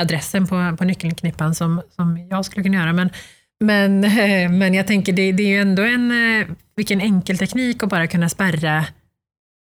adressen 0.00 0.46
på, 0.46 0.76
på 0.78 0.84
nyckelknippan 0.84 1.54
som, 1.54 1.82
som 1.96 2.28
jag 2.30 2.44
skulle 2.44 2.64
kunna 2.64 2.76
göra. 2.76 2.92
Men, 2.92 3.10
men, 3.60 4.04
eh, 4.04 4.50
men 4.50 4.74
jag 4.74 4.86
tänker 4.86 5.12
det, 5.12 5.32
det 5.32 5.42
är 5.42 5.48
ju 5.48 5.60
ändå 5.60 5.82
en, 5.82 6.10
eh, 6.10 6.46
vilken 6.76 7.00
enkel 7.00 7.38
teknik 7.38 7.82
att 7.82 7.88
bara 7.88 8.06
kunna 8.06 8.28
spärra, 8.28 8.84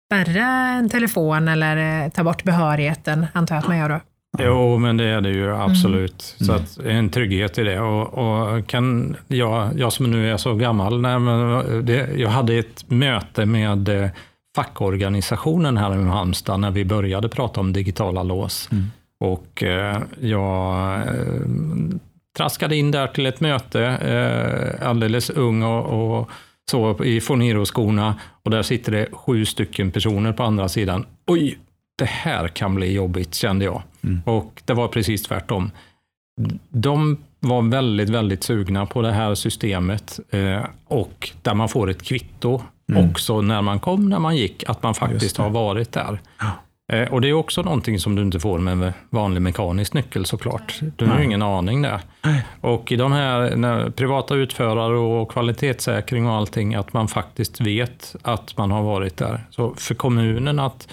spärra 0.07 0.47
en 0.47 0.89
telefon 0.89 1.49
eller 1.49 2.05
eh, 2.05 2.11
ta 2.11 2.25
bort 2.25 2.45
behörigheten, 2.45 3.27
antar 3.33 3.55
jag 3.55 3.63
att 3.63 3.69
man 3.69 3.79
gör 3.79 3.89
då. 3.89 4.01
Jo, 4.39 4.79
men 4.79 4.97
det 4.97 5.05
är 5.05 5.21
det 5.21 5.31
ju 5.31 5.57
absolut. 5.57 6.37
Mm. 6.41 6.47
Så 6.47 6.53
att, 6.53 6.87
en 6.87 7.11
trygghet 7.11 7.59
i 7.59 7.63
det. 7.63 7.81
Och, 7.81 8.15
och 8.15 8.67
kan 8.67 9.17
jag, 9.29 9.79
jag 9.79 9.93
som 9.93 10.11
nu 10.11 10.33
är 10.33 10.37
så 10.37 10.55
gammal, 10.55 11.01
nej, 11.01 11.19
men 11.19 11.87
det, 11.87 12.11
jag 12.17 12.29
hade 12.29 12.55
ett 12.55 12.91
möte 12.91 13.47
med 13.47 13.89
eh, 13.89 14.11
fackorganisationen 14.57 15.77
här 15.77 16.01
i 16.01 16.05
Halmstad 16.05 16.61
när 16.61 16.71
vi 16.71 16.85
började 16.85 17.29
prata 17.29 17.61
om 17.61 17.73
digitala 17.73 18.23
lås. 18.23 18.69
Mm. 18.73 18.91
Och 19.27 19.63
eh, 19.63 20.03
jag 20.21 20.95
eh, 21.01 21.47
traskade 22.37 22.77
in 22.77 22.91
där 22.91 23.07
till 23.07 23.27
ett 23.27 23.41
möte, 23.41 23.83
eh, 23.85 24.89
alldeles 24.89 25.31
ung 25.31 25.63
och, 25.63 26.19
och 26.19 26.31
så 26.71 27.05
i 27.05 27.21
Foniro-skorna. 27.21 28.15
Och 28.43 28.51
där 28.51 28.63
sitter 28.63 28.93
det 28.93 29.09
sju 29.13 29.45
stycken 29.45 29.91
personer 29.91 30.33
på 30.33 30.43
andra 30.43 30.69
sidan. 30.69 31.07
Oj, 31.27 31.59
det 31.99 32.05
här 32.05 32.49
kan 32.49 32.75
bli 32.75 32.93
jobbigt, 32.93 33.35
kände 33.35 33.65
jag. 33.65 33.83
Mm. 34.05 34.21
Och 34.25 34.63
det 34.65 34.75
var 34.75 34.89
precis 34.89 35.23
tvärtom. 35.23 35.71
De 36.69 37.17
var 37.41 37.63
väldigt, 37.63 38.09
väldigt 38.09 38.43
sugna 38.43 38.87
på 38.87 39.03
det 39.03 39.13
här 39.13 39.35
systemet 39.35 40.21
eh, 40.31 40.65
och 40.87 41.31
där 41.43 41.55
man 41.55 41.69
får 41.69 41.91
ett 41.91 42.03
kvitto 42.03 42.63
Mm. 42.91 43.11
också 43.11 43.41
när 43.41 43.63
man 43.63 43.81
kom, 43.81 44.09
när 44.09 44.19
man 44.19 44.37
gick, 44.37 44.65
att 44.69 44.83
man 44.83 44.95
faktiskt 44.95 45.37
har 45.37 45.51
varit 45.51 45.93
där. 45.93 46.21
Eh, 46.93 47.13
och 47.13 47.21
det 47.21 47.29
är 47.29 47.33
också 47.33 47.63
någonting 47.63 47.99
som 47.99 48.15
du 48.15 48.23
inte 48.23 48.41
får 48.41 48.59
med 48.59 48.73
en 48.73 48.93
vanlig 49.11 49.43
mekanisk 49.43 49.95
nyckel 49.95 50.27
såklart. 50.27 50.81
Du 50.97 51.07
har 51.07 51.19
ju 51.19 51.25
ingen 51.25 51.43
aning 51.43 51.83
där. 51.83 52.01
Och 52.61 52.93
i 52.93 52.97
de 52.97 53.13
här 53.13 53.57
när, 53.57 53.91
privata 53.91 54.35
utförare 54.35 54.99
och 54.99 55.31
kvalitetssäkring 55.31 56.27
och 56.27 56.35
allting, 56.35 56.75
att 56.75 56.93
man 56.93 57.09
faktiskt 57.09 57.61
vet 57.61 58.17
att 58.23 58.57
man 58.57 58.71
har 58.71 58.83
varit 58.83 59.17
där. 59.17 59.47
Så 59.51 59.75
för 59.75 59.95
kommunen 59.95 60.59
att 60.59 60.89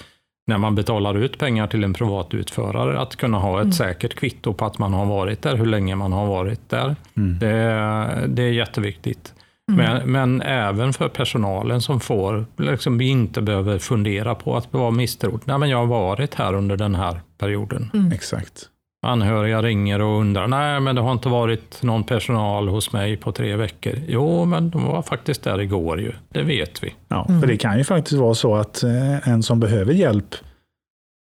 när 0.48 0.58
man 0.58 0.76
betalar 0.76 1.18
ut 1.18 1.38
pengar 1.38 1.68
till 1.68 1.84
en 1.84 1.94
privat 1.94 2.34
utförare, 2.34 3.00
att 3.00 3.16
kunna 3.16 3.40
ha 3.40 3.62
ett 3.62 3.76
säkert 3.76 4.16
kvitto 4.16 4.54
på 4.54 4.66
att 4.66 4.78
man 4.78 4.94
har 4.94 5.06
varit 5.06 5.42
där, 5.42 5.56
hur 5.56 5.66
länge 5.66 5.96
man 5.96 6.14
har 6.14 6.26
varit 6.26 6.70
där. 6.70 6.96
Mm. 7.18 7.40
Det, 7.40 8.28
det 8.28 8.44
är 8.44 8.52
jätteviktigt. 8.52 9.34
Men, 9.72 10.12
men 10.12 10.42
även 10.42 10.94
för 10.94 11.10
personalen 11.10 11.82
som 11.82 12.00
får, 12.00 12.46
liksom, 12.58 12.98
vi 12.98 13.08
inte 13.08 13.42
behöver 13.42 13.80
fundera 13.80 14.36
på 14.36 14.58
att 14.58 14.74
vara 14.74 14.92
misstrodd. 14.92 15.42
Nej, 15.46 15.58
men 15.58 15.70
jag 15.70 15.78
har 15.78 15.86
varit 15.86 16.34
här 16.34 16.54
under 16.54 16.78
den 16.78 16.96
här 16.96 17.22
perioden. 17.38 18.12
Exakt. 18.14 18.70
Anhöriga 19.06 19.62
ringer 19.62 20.02
och 20.02 20.20
undrar, 20.20 20.48
nej 20.48 20.80
men 20.80 20.96
det 20.96 21.02
har 21.02 21.12
inte 21.12 21.30
varit 21.30 21.84
någon 21.84 22.04
personal 22.04 22.68
hos 22.68 22.94
mig 22.94 23.18
på 23.18 23.32
tre 23.32 23.56
veckor. 23.56 23.94
Jo, 24.08 24.46
men 24.46 24.70
de 24.70 24.84
var 24.84 25.02
faktiskt 25.02 25.44
där 25.44 25.62
igår 25.62 26.02
ju. 26.02 26.12
Det 26.30 26.42
vet 26.44 26.84
vi. 26.84 26.94
Ja, 27.08 27.26
För 27.42 27.48
det 27.48 27.58
kan 27.58 27.78
ju 27.78 27.84
faktiskt 27.84 28.18
vara 28.18 28.34
så 28.34 28.56
att 28.56 28.84
eh, 28.84 29.28
en 29.28 29.44
som 29.44 29.60
behöver 29.60 29.94
hjälp 29.94 30.36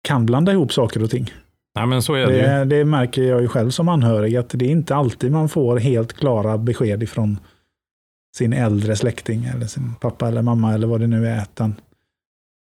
kan 0.09 0.26
blanda 0.26 0.52
ihop 0.52 0.73
saker 0.73 1.02
och 1.02 1.11
ting. 1.11 1.31
Nej, 1.76 1.87
men 1.87 2.02
så 2.02 2.14
är 2.14 2.26
det, 2.26 2.37
ju. 2.37 2.43
Det, 2.43 2.64
det 2.64 2.85
märker 2.85 3.23
jag 3.23 3.40
ju 3.40 3.49
själv 3.49 3.71
som 3.71 3.88
anhörig, 3.88 4.37
att 4.37 4.49
det 4.49 4.64
är 4.64 4.71
inte 4.71 4.97
alltid 4.97 5.33
man 5.33 5.49
får 5.49 5.76
helt 5.78 6.12
klara 6.12 6.59
besked 6.59 7.02
ifrån 7.02 7.38
sin 8.38 8.52
äldre 8.52 8.97
släkting 8.97 9.45
eller 9.45 9.66
sin 9.66 9.95
pappa 10.00 10.28
eller 10.28 10.43
mamma 10.43 10.75
eller 10.75 10.87
vad 10.87 11.00
det 11.00 11.07
nu 11.07 11.26
är. 11.28 11.43
Utan 11.43 11.75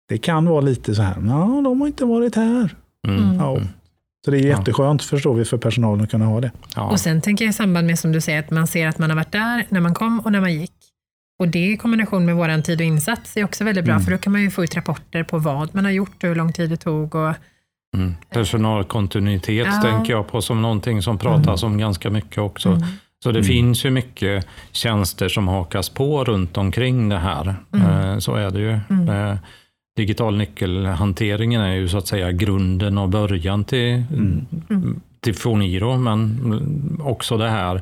det 0.10 0.18
kan 0.18 0.46
vara 0.46 0.62
lite 0.62 0.96
så 0.96 1.02
här, 1.02 1.16
ja, 1.28 1.62
de 1.64 1.82
har 1.82 1.88
inte 1.88 2.06
varit 2.06 2.36
här. 2.36 2.76
Mm. 3.08 3.36
Ja. 3.36 3.52
Mm. 3.58 3.68
Så 4.26 4.32
det 4.32 4.38
är 4.38 4.42
Ja. 4.42 4.58
jätteskönt, 4.58 5.04
förstår 5.04 5.34
vi, 5.34 5.46
för 5.46 5.58
personalen 5.58 6.04
att 6.04 6.12
kunna 6.12 6.26
ha 6.26 6.42
det. 6.42 6.52
Ja. 6.76 6.90
Och 6.92 7.00
sen 7.00 7.22
tänker 7.22 7.46
jag 7.46 7.50
i 7.50 7.54
samband 7.54 7.88
med 7.88 8.00
som 8.00 8.12
du 8.12 8.22
säger, 8.22 8.40
att 8.40 8.52
man 8.52 8.68
ser 8.68 8.88
att 8.88 8.98
man 9.00 9.10
har 9.10 9.18
varit 9.18 9.32
där 9.32 9.66
när 9.70 9.80
man 9.82 9.94
kom 9.94 10.20
och 10.20 10.32
när 10.32 10.42
man 10.42 10.54
gick. 10.54 10.74
Och 11.40 11.48
det 11.48 11.60
i 11.72 11.78
kombination 11.78 12.26
med 12.26 12.36
våran 12.36 12.64
tid 12.64 12.80
och 12.82 12.86
insats 12.86 13.38
är 13.38 13.44
också 13.44 13.64
väldigt 13.64 13.86
bra, 13.86 13.94
Mm. 13.94 14.04
för 14.06 14.12
då 14.12 14.18
kan 14.18 14.34
man 14.34 14.42
ju 14.42 14.52
få 14.52 14.64
ut 14.64 14.76
rapporter 14.76 15.24
på 15.24 15.38
vad 15.38 15.76
man 15.76 15.86
har 15.86 15.92
gjort 15.92 16.24
och 16.24 16.30
hur 16.30 16.36
lång 16.36 16.54
tid 16.54 16.70
det 16.70 16.78
tog. 16.78 17.16
Och, 17.16 17.34
Mm. 17.98 18.14
Personalkontinuitet 18.30 19.68
Ja. 19.68 19.82
tänker 19.82 20.14
jag 20.14 20.28
på 20.28 20.42
som 20.42 20.62
någonting 20.62 21.02
som 21.02 21.18
pratas 21.18 21.64
om 21.64 21.78
ganska 21.78 22.10
mycket 22.10 22.38
också. 22.38 22.82
Så 23.24 23.32
det 23.32 23.40
Mm. 23.40 23.48
finns 23.48 23.86
ju 23.86 23.90
mycket 23.90 24.48
tjänster 24.72 25.30
som 25.30 25.48
hakas 25.48 25.90
på 25.90 26.24
runt 26.24 26.58
omkring 26.58 27.10
det 27.10 27.18
här. 27.18 27.56
Mm. 27.74 27.88
Eh, 27.88 28.18
Så 28.20 28.36
är 28.36 28.52
det 28.52 28.60
ju. 28.60 28.80
Mm. 28.90 29.10
Eh, 29.10 29.38
Digital 29.98 30.38
nyckelhanteringen 30.38 31.62
är 31.62 31.74
ju 31.76 31.88
så 31.90 31.98
att 31.98 32.08
säga 32.08 32.32
grunden 32.32 32.98
och 32.98 33.10
början 33.10 33.64
till, 33.64 34.04
Mm. 34.14 34.46
Mm. 34.70 35.00
till 35.20 35.36
Foniro, 35.36 35.98
men 35.98 37.00
också 37.04 37.38
det 37.38 37.50
här 37.50 37.82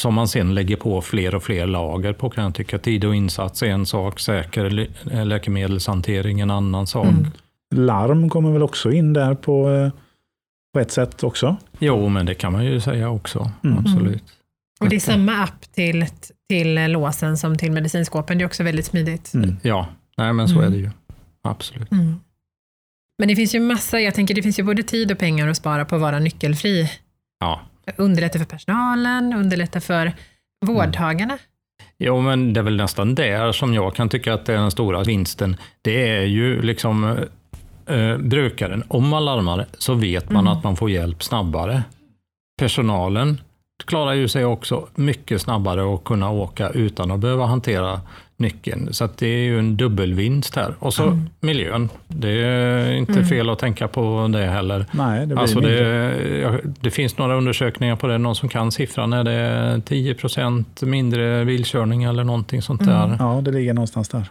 som 0.00 0.14
man 0.14 0.28
sen 0.28 0.54
lägger 0.54 0.76
på 0.76 1.00
fler 1.00 1.34
och 1.34 1.42
fler 1.42 1.66
lager 1.66 2.12
på 2.12 2.30
kan 2.30 2.44
jag 2.44 2.54
tycka. 2.54 2.78
Tid 2.78 3.04
och 3.04 3.14
insats 3.14 3.62
är 3.62 3.66
en 3.66 3.86
sak, 3.86 4.20
säker 4.20 4.70
lä- 4.70 5.24
läkemedelshantering 5.24 6.40
en 6.40 6.50
annan 6.50 6.86
sak. 6.86 7.06
Mm. 7.06 7.26
Larm 7.74 8.30
kommer 8.30 8.50
väl 8.52 8.62
också 8.62 8.92
in 8.92 9.12
där 9.12 9.34
på, 9.34 9.70
eh, 9.70 9.90
på 10.74 10.80
ett 10.80 10.90
sätt 10.90 11.24
också. 11.24 11.56
Jo, 11.78 12.08
men 12.08 12.26
det 12.26 12.34
kan 12.34 12.52
man 12.52 12.64
ju 12.64 12.80
säga 12.80 13.10
också. 13.10 13.50
Mm. 13.64 13.78
Absolut. 13.78 14.22
Och 14.80 14.88
det 14.88 14.96
är 14.96 15.00
samma 15.00 15.32
app 15.42 15.72
till, 15.74 16.06
till 16.48 16.74
låsen 16.92 17.36
som 17.36 17.58
till 17.58 17.72
medicinskåpen, 17.72 18.38
det 18.38 18.44
är 18.44 18.46
också 18.46 18.62
väldigt 18.62 18.86
smidigt. 18.86 19.34
Mm. 19.34 19.56
Ja, 19.62 19.88
nej 20.16 20.32
men 20.32 20.48
så 20.48 20.54
Mm. 20.54 20.64
är 20.66 20.70
det 20.70 20.76
ju. 20.82 20.90
Absolut. 21.42 21.92
Mm. 21.92 22.20
Men 23.18 23.28
det 23.28 23.36
finns 23.36 23.54
ju 23.54 23.60
massa, 23.60 24.00
jag 24.00 24.14
tänker 24.14 24.34
det 24.34 24.42
finns 24.42 24.58
ju 24.58 24.62
både 24.62 24.82
tid 24.82 25.12
och 25.12 25.18
pengar 25.18 25.48
att 25.48 25.56
spara 25.56 25.84
på 25.84 25.94
att 25.94 26.00
vara 26.00 26.18
nyckelfri. 26.18 26.90
Ja. 27.40 27.60
Underlätta 27.96 28.38
för 28.38 28.46
personalen, 28.46 29.32
underlätta 29.32 29.80
för 29.80 30.12
vårdtagarna. 30.66 31.38
Jo, 31.98 32.20
men 32.20 32.52
det 32.52 32.60
är 32.60 32.64
väl 32.64 32.76
nästan 32.76 33.14
där 33.14 33.52
som 33.52 33.74
jag 33.74 33.94
kan 33.94 34.08
tycka 34.08 34.34
att 34.34 34.46
det 34.46 34.52
är 34.52 34.56
den 34.58 34.70
stora 34.70 35.02
vinsten. 35.02 35.56
Det 35.82 36.08
är 36.10 36.22
ju 36.22 36.62
liksom 36.62 37.18
eh, 37.86 38.16
brukaren, 38.18 38.82
om 38.88 39.08
man 39.08 39.24
larmar 39.24 39.66
så 39.78 39.94
vet 39.94 40.30
man 40.30 40.46
Mm. 40.46 40.58
att 40.58 40.64
man 40.64 40.76
får 40.76 40.90
hjälp 40.90 41.22
snabbare. 41.22 41.82
Personalen 42.58 43.40
klarar 43.86 44.12
ju 44.12 44.28
sig 44.28 44.44
också 44.44 44.86
mycket 44.94 45.40
snabbare 45.40 45.94
att 45.94 46.04
kunna 46.04 46.30
åka 46.30 46.68
utan 46.70 47.10
att 47.10 47.20
behöva 47.20 47.46
hantera 47.46 48.00
nyckeln. 48.36 48.88
Så 48.92 49.08
det 49.18 49.26
är 49.26 49.38
ju 49.44 49.58
en 49.58 49.76
dubbelvinst 49.76 50.56
här. 50.56 50.74
Och 50.78 50.94
så 50.94 51.02
Mm. 51.02 51.28
miljön. 51.40 51.88
Det 52.08 52.30
är 52.30 52.92
inte 52.92 53.12
Mm. 53.12 53.24
fel 53.26 53.50
att 53.50 53.58
tänka 53.58 53.88
på 53.88 54.28
det 54.32 54.44
heller. 54.46 54.86
Nej, 54.92 55.20
det 55.20 55.26
blir 55.26 55.38
Alltså 55.38 55.60
det, 55.60 56.60
det 56.80 56.90
finns 56.90 57.18
några 57.18 57.36
undersökningar 57.36 57.96
på 57.96 58.06
det, 58.06 58.18
någon 58.18 58.34
som 58.34 58.48
kan 58.48 58.72
siffran, 58.72 59.12
är 59.12 59.24
det 59.24 59.80
10% 59.86 60.82
mindre 60.82 61.44
bilkörning 61.44 62.04
eller 62.04 62.24
någonting 62.24 62.62
sånt 62.62 62.84
där. 62.84 63.04
Mm. 63.04 63.16
Ja, 63.20 63.40
det 63.44 63.50
ligger 63.50 63.74
någonstans 63.74 64.08
där. 64.08 64.24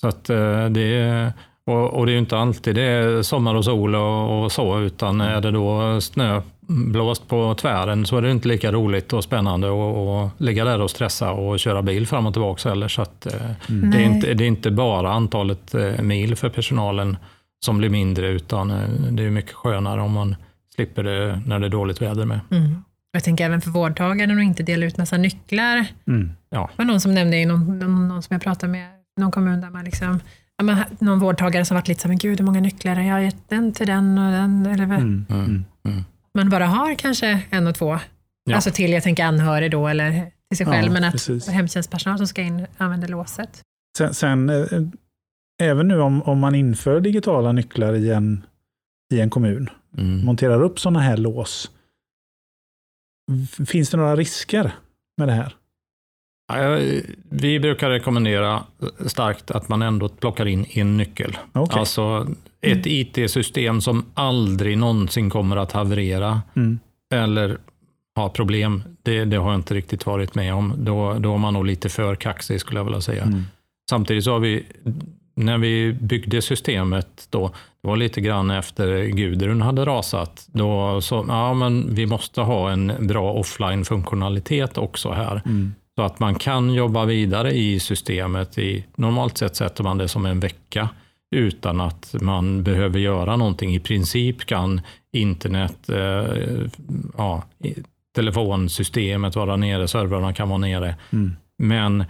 Så 0.00 0.08
att 0.08 0.30
eh, 0.30 0.64
det 0.66 1.32
och, 1.66 1.94
och 1.94 2.06
det 2.06 2.12
är 2.12 2.14
ju 2.14 2.18
inte 2.18 2.38
alltid 2.38 2.74
det 2.74 2.82
är 2.82 3.22
sommar 3.22 3.54
och 3.54 3.64
sol 3.64 3.94
och, 3.94 4.44
och 4.44 4.52
så, 4.52 4.80
utan 4.80 5.20
är 5.20 5.40
det 5.40 5.50
då 5.50 6.00
snöblåst 6.00 7.28
på 7.28 7.54
tvären 7.54 8.06
så 8.06 8.16
är 8.16 8.22
det 8.22 8.30
inte 8.30 8.48
lika 8.48 8.72
roligt 8.72 9.12
och 9.12 9.24
spännande 9.24 9.68
att 9.68 10.40
ligga 10.40 10.64
där 10.64 10.80
och 10.80 10.90
stressa 10.90 11.30
och 11.32 11.58
köra 11.58 11.82
bil 11.82 12.06
fram 12.06 12.26
och 12.26 12.32
tillbaka 12.32 12.68
heller. 12.68 12.88
Så 12.88 13.02
att, 13.02 13.26
eh, 13.26 13.32
Mm. 13.68 13.90
det, 13.90 13.98
är 13.98 14.02
inte, 14.04 14.34
det 14.34 14.44
är 14.44 14.48
inte 14.48 14.70
bara 14.70 15.12
antalet 15.12 15.74
eh, 15.74 16.02
mil 16.02 16.36
för 16.36 16.48
personalen 16.48 17.16
som 17.64 17.78
blir 17.78 17.88
mindre, 17.90 18.28
utan 18.28 18.70
eh, 18.70 18.88
det 19.10 19.22
är 19.22 19.30
mycket 19.30 19.52
skönare 19.52 20.00
om 20.00 20.12
man 20.12 20.36
slipper 20.74 21.02
det 21.02 21.42
när 21.46 21.58
det 21.58 21.66
är 21.66 21.70
dåligt 21.70 22.02
väder 22.02 22.24
med. 22.26 22.40
Mm. 22.50 22.82
Jag 23.12 23.24
tänker 23.24 23.44
även 23.44 23.60
för 23.60 23.70
vårdtagaren 23.70 24.38
att 24.38 24.44
inte 24.44 24.62
dela 24.62 24.86
ut 24.86 24.96
massa 24.98 25.16
nycklar. 25.16 25.86
Mm. 26.08 26.30
Ja. 26.50 26.70
Det 26.76 26.82
var 26.82 26.84
någon 26.84 27.00
som 27.00 27.14
nämnde 27.14 27.36
i 27.36 27.46
någon, 27.46 27.78
någon, 27.78 28.08
någon 28.08 28.22
som 28.22 28.34
jag 28.34 28.42
pratade 28.42 28.72
med, 28.72 28.88
någon 29.20 29.30
kommun 29.30 29.60
där 29.60 29.70
man 29.70 29.84
liksom, 29.84 30.20
ja, 30.58 30.64
men, 30.64 30.84
någon 30.98 31.18
vårdtagare 31.18 31.64
som 31.64 31.74
varit 31.74 31.88
lite 31.88 32.00
så 32.00 32.08
men 32.08 32.18
gud 32.18 32.38
hur 32.38 32.46
många 32.46 32.60
nycklar, 32.60 33.00
jag 33.00 33.12
har 33.12 33.20
gett 33.20 33.48
den 33.48 33.72
till 33.72 33.86
den 33.86 34.18
och 34.18 34.32
den. 34.32 34.66
Eller, 34.66 34.86
vad. 34.86 34.98
Mm. 34.98 35.26
Mm. 35.30 35.44
Mm. 35.44 35.64
Mm. 35.84 36.02
Man 36.34 36.50
bara 36.50 36.66
har 36.66 36.94
kanske 36.94 37.42
en 37.50 37.66
och 37.66 37.74
två. 37.74 37.98
Ja. 38.44 38.54
Alltså 38.54 38.70
till, 38.70 38.92
jag 38.92 39.02
tänker 39.02 39.24
anhörig 39.24 39.70
då, 39.70 39.88
eller 39.88 40.10
till 40.50 40.56
sig 40.56 40.66
Ja, 40.66 40.72
själv, 40.72 40.92
men 40.92 41.04
att 41.04 41.12
precis. 41.12 41.48
hemtjänstpersonal 41.48 42.18
som 42.18 42.26
ska 42.26 42.42
in 42.42 42.66
använder 42.78 43.08
låset. 43.08 43.60
Sen, 43.98 44.14
sen 44.14 44.50
eh, 44.50 44.66
även 45.62 45.88
nu 45.88 46.00
om, 46.00 46.22
om 46.22 46.38
man 46.38 46.54
inför 46.54 47.00
digitala 47.00 47.52
nycklar 47.52 47.92
i 47.94 48.10
en, 48.10 48.46
i 49.14 49.20
en 49.20 49.30
kommun, 49.30 49.70
Mm. 49.98 50.24
monterar 50.24 50.62
upp 50.62 50.80
sådana 50.80 51.00
här 51.00 51.16
lås, 51.16 51.70
finns 53.66 53.90
det 53.90 53.96
några 53.96 54.16
risker 54.16 54.72
med 55.16 55.28
det 55.28 55.32
här? 55.32 55.56
Vi 57.28 57.60
brukar 57.60 57.90
rekommendera 57.90 58.62
starkt 59.06 59.50
att 59.50 59.68
man 59.68 59.82
ändå 59.82 60.08
plockar 60.08 60.46
in 60.46 60.66
en 60.70 60.96
nyckel. 60.96 61.38
Okej. 61.52 61.78
Alltså 61.80 62.26
ett 62.60 62.86
IT-system 62.86 63.80
som 63.80 64.04
aldrig 64.14 64.78
någonsin 64.78 65.30
kommer 65.30 65.56
att 65.56 65.72
haverera 65.72 66.42
Mm. 66.56 66.78
eller 67.14 67.58
ha 68.16 68.28
problem, 68.28 68.82
det, 69.02 69.24
det 69.24 69.36
har 69.36 69.50
jag 69.50 69.58
inte 69.58 69.74
riktigt 69.74 70.06
varit 70.06 70.34
med 70.34 70.54
om. 70.54 70.74
Då, 70.76 71.14
då 71.18 71.34
är 71.34 71.38
man 71.38 71.54
nog 71.54 71.66
lite 71.66 71.88
för 71.88 72.14
kaxig 72.14 72.60
skulle 72.60 72.80
jag 72.80 72.84
vilja 72.84 73.00
säga. 73.00 73.22
Mm. 73.22 73.42
Samtidigt 73.90 74.24
så 74.24 74.32
har 74.32 74.38
vi, 74.38 74.66
när 75.34 75.58
vi 75.58 75.92
byggde 75.92 76.42
systemet 76.42 77.26
då, 77.30 77.48
det 77.82 77.88
var 77.88 77.96
lite 77.96 78.20
grann 78.20 78.50
efter 78.50 79.04
Gudrun 79.04 79.62
hade 79.62 79.84
rasat, 79.84 80.46
då 80.52 81.00
så, 81.00 81.24
ja 81.28 81.54
men 81.54 81.94
vi 81.94 82.06
måste 82.06 82.40
ha 82.40 82.70
en 82.70 82.92
bra 83.00 83.32
offline-funktionalitet 83.32 84.78
också 84.78 85.10
här. 85.12 85.42
Mm. 85.44 85.74
Så 85.96 86.02
att 86.02 86.20
man 86.20 86.34
kan 86.34 86.74
jobba 86.74 87.04
vidare 87.04 87.52
i 87.52 87.80
systemet. 87.80 88.58
I, 88.58 88.84
normalt 88.96 89.38
sett 89.38 89.56
sätter 89.56 89.84
man 89.84 89.98
det 89.98 90.08
som 90.08 90.26
en 90.26 90.40
vecka. 90.40 90.88
utan 91.34 91.80
att 91.80 92.14
man 92.20 92.62
behöver 92.62 92.98
göra 92.98 93.36
någonting. 93.36 93.74
I 93.74 93.80
princip 93.80 94.46
kan 94.46 94.80
internet, 95.12 95.88
eh, 95.88 96.26
ja, 97.16 97.42
telefonsystemet 98.14 99.36
vara 99.36 99.56
nere, 99.56 99.88
servrarna 99.88 100.32
kan 100.32 100.48
vara 100.48 100.58
nere. 100.58 100.96
Mm. 101.12 101.32
Men, 101.58 102.00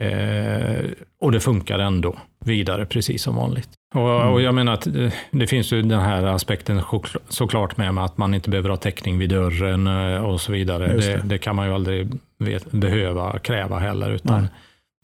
eh, 0.00 0.90
och 1.20 1.32
det 1.32 1.40
funkar 1.40 1.78
ändå 1.78 2.16
vidare 2.44 2.86
precis 2.86 3.22
som 3.22 3.36
vanligt. 3.36 3.68
Och, 3.92 4.10
Mm. 4.20 4.32
och 4.32 4.42
jag 4.42 4.54
menar 4.54 4.72
att 4.72 4.86
eh, 4.86 5.12
det 5.30 5.46
finns 5.46 5.72
ju 5.72 5.82
den 5.82 6.00
här 6.00 6.22
aspekten 6.22 6.82
såklart 7.28 7.76
med, 7.76 7.94
med 7.94 8.04
att 8.04 8.18
man 8.18 8.34
inte 8.34 8.50
behöver 8.50 8.68
ha 8.70 8.76
täckning 8.76 9.18
vid 9.18 9.30
dörren 9.30 9.86
eh, 9.86 10.24
och 10.24 10.40
så 10.40 10.52
vidare. 10.52 10.86
Det. 10.86 11.00
det. 11.00 11.22
Det, 11.24 11.38
kan 11.38 11.56
man 11.56 11.66
ju 11.66 11.74
aldrig 11.74 12.12
vet, 12.38 12.70
behöva 12.72 13.38
kräva 13.38 13.78
heller, 13.78 14.10
utan 14.10 14.40
Nej. 14.40 14.50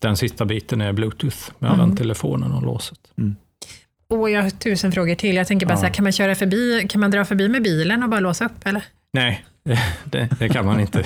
den 0.02 0.16
sista 0.16 0.44
biten 0.44 0.80
är 0.80 0.92
bluetooth 0.92 1.50
mellan 1.58 1.80
Mm. 1.80 1.96
telefonen 1.96 2.52
och 2.52 2.62
låset. 2.62 2.98
Och 4.10 4.30
jag 4.30 4.42
har 4.42 4.50
tusen 4.50 4.92
frågor 4.92 5.14
till. 5.14 5.36
Jag 5.36 5.46
tänker 5.46 5.66
bara 5.66 5.72
Ja. 5.72 5.76
så 5.78 5.86
här, 5.86 5.92
kan 5.92 6.02
man 6.02 6.12
köra 6.12 6.34
förbi, 6.34 6.86
kan 6.88 7.00
man 7.00 7.10
dra 7.10 7.24
förbi 7.24 7.48
med 7.48 7.62
bilen 7.62 8.02
och 8.02 8.08
bara 8.08 8.20
låsa 8.20 8.44
upp 8.44 8.66
eller? 8.66 8.82
Nej, 9.12 9.44
det, 10.04 10.28
det 10.38 10.48
kan 10.48 10.66
man 10.66 10.80
inte. 10.80 11.02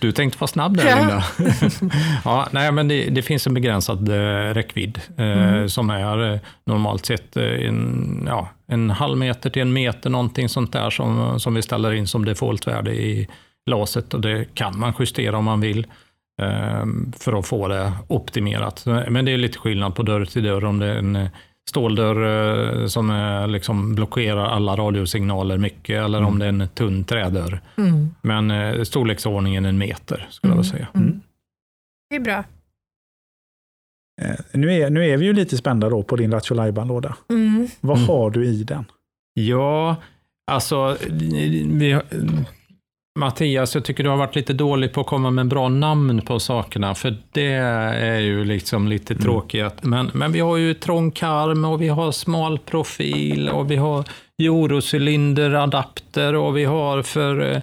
Du 0.00 0.12
tänkte 0.12 0.38
vara 0.40 0.48
snabb 0.48 0.76
där, 0.76 0.86
Ja. 0.88 0.96
Linda. 0.98 1.24
Ja, 2.24 2.48
nej, 2.50 2.72
men 2.72 2.88
det, 2.88 3.10
det 3.10 3.22
finns 3.22 3.46
en 3.46 3.54
begränsad 3.54 4.08
eh, 4.08 4.54
räckvidd 4.54 5.00
eh, 5.16 5.24
Mm. 5.26 5.68
som 5.68 5.90
är 5.90 6.32
eh, 6.32 6.40
normalt 6.66 7.06
sett 7.06 7.36
en, 7.36 8.24
ja, 8.28 8.48
en 8.66 8.90
halv 8.90 9.18
meter 9.18 9.50
till 9.50 9.62
en 9.62 9.72
meter, 9.72 10.10
någonting 10.10 10.48
sånt 10.48 10.72
där 10.72 10.90
som, 10.90 11.40
som 11.40 11.54
vi 11.54 11.62
ställer 11.62 11.92
in 11.92 12.06
som 12.06 12.24
defaultvärde 12.24 12.90
i 12.94 13.28
låset 13.66 14.14
och 14.14 14.20
det 14.20 14.54
kan 14.54 14.78
man 14.78 14.92
justera 14.98 15.38
om 15.38 15.44
man 15.44 15.60
vill 15.60 15.86
för 17.18 17.38
att 17.38 17.46
få 17.46 17.68
det 17.68 17.92
optimerat. 18.08 18.86
Men 19.08 19.24
det 19.24 19.32
är 19.32 19.36
lite 19.36 19.58
skillnad 19.58 19.94
på 19.94 20.02
dörr 20.02 20.24
till 20.24 20.42
dörr 20.42 20.64
om 20.64 20.78
det 20.78 20.86
är 20.86 20.96
en 20.96 21.28
ståldörr 21.70 22.80
eh, 22.80 22.86
som 22.86 23.10
liksom 23.48 23.94
blockerar 23.94 24.44
alla 24.46 24.76
radiosignaler 24.76 25.58
mycket 25.58 26.04
eller 26.04 26.22
om 26.22 26.38
det 26.38 26.44
är 26.44 26.48
en 26.48 26.68
tunn 26.74 27.04
trädörr. 27.04 27.60
Mm. 27.76 28.08
Men 28.22 28.50
eh, 28.50 28.82
storleksordningen 28.82 29.64
en 29.66 29.78
meter 29.78 30.26
skulle 30.30 30.52
jag 30.52 30.56
vilja 30.58 30.72
säga. 30.72 30.88
Mm. 30.94 31.20
Det 32.10 32.16
är 32.16 32.20
bra. 32.20 32.44
Eh, 34.22 34.36
Nu 34.52 34.72
är, 34.72 34.90
nu 34.90 35.04
är 35.10 35.16
vi 35.16 35.24
ju 35.26 35.32
lite 35.32 35.56
spända 35.56 35.88
då 35.88 36.02
på 36.02 36.16
din 36.16 36.32
Ratio 36.32 36.54
låda 36.84 37.16
Mm. 37.28 37.68
Vad 37.80 37.96
Mm. 37.96 38.08
har 38.08 38.30
du 38.30 38.46
i 38.46 38.64
den? 38.64 38.84
Ja, 39.34 39.96
alltså 40.50 40.96
vi, 41.10 41.92
har- 41.92 42.04
Mattias, 43.20 43.74
jag 43.74 43.84
tycker 43.84 44.04
du 44.04 44.10
har 44.10 44.16
varit 44.16 44.36
lite 44.36 44.52
dålig 44.52 44.92
på 44.92 45.00
att 45.00 45.06
komma 45.06 45.30
med 45.30 45.46
bra 45.48 45.68
namn 45.68 46.22
på 46.22 46.38
sakerna, 46.40 46.94
för 46.94 47.16
det 47.32 47.52
är 47.52 48.18
ju 48.18 48.44
liksom 48.44 48.88
lite 48.88 49.12
Mm. 49.14 49.22
tråkigt. 49.24 49.82
Men, 49.82 50.10
men 50.14 50.32
vi 50.32 50.40
har 50.40 50.56
ju 50.56 50.74
trång 50.74 51.10
karm 51.10 51.64
och 51.64 51.82
vi 51.82 51.88
har 51.88 52.12
smal 52.12 52.58
profil 52.58 53.48
och 53.48 53.70
vi 53.70 53.76
har 53.76 54.04
eurocylinderadapter 54.38 56.34
och 56.34 56.56
vi 56.56 56.64
har 56.64 57.02
för 57.02 57.52
eh, 57.52 57.60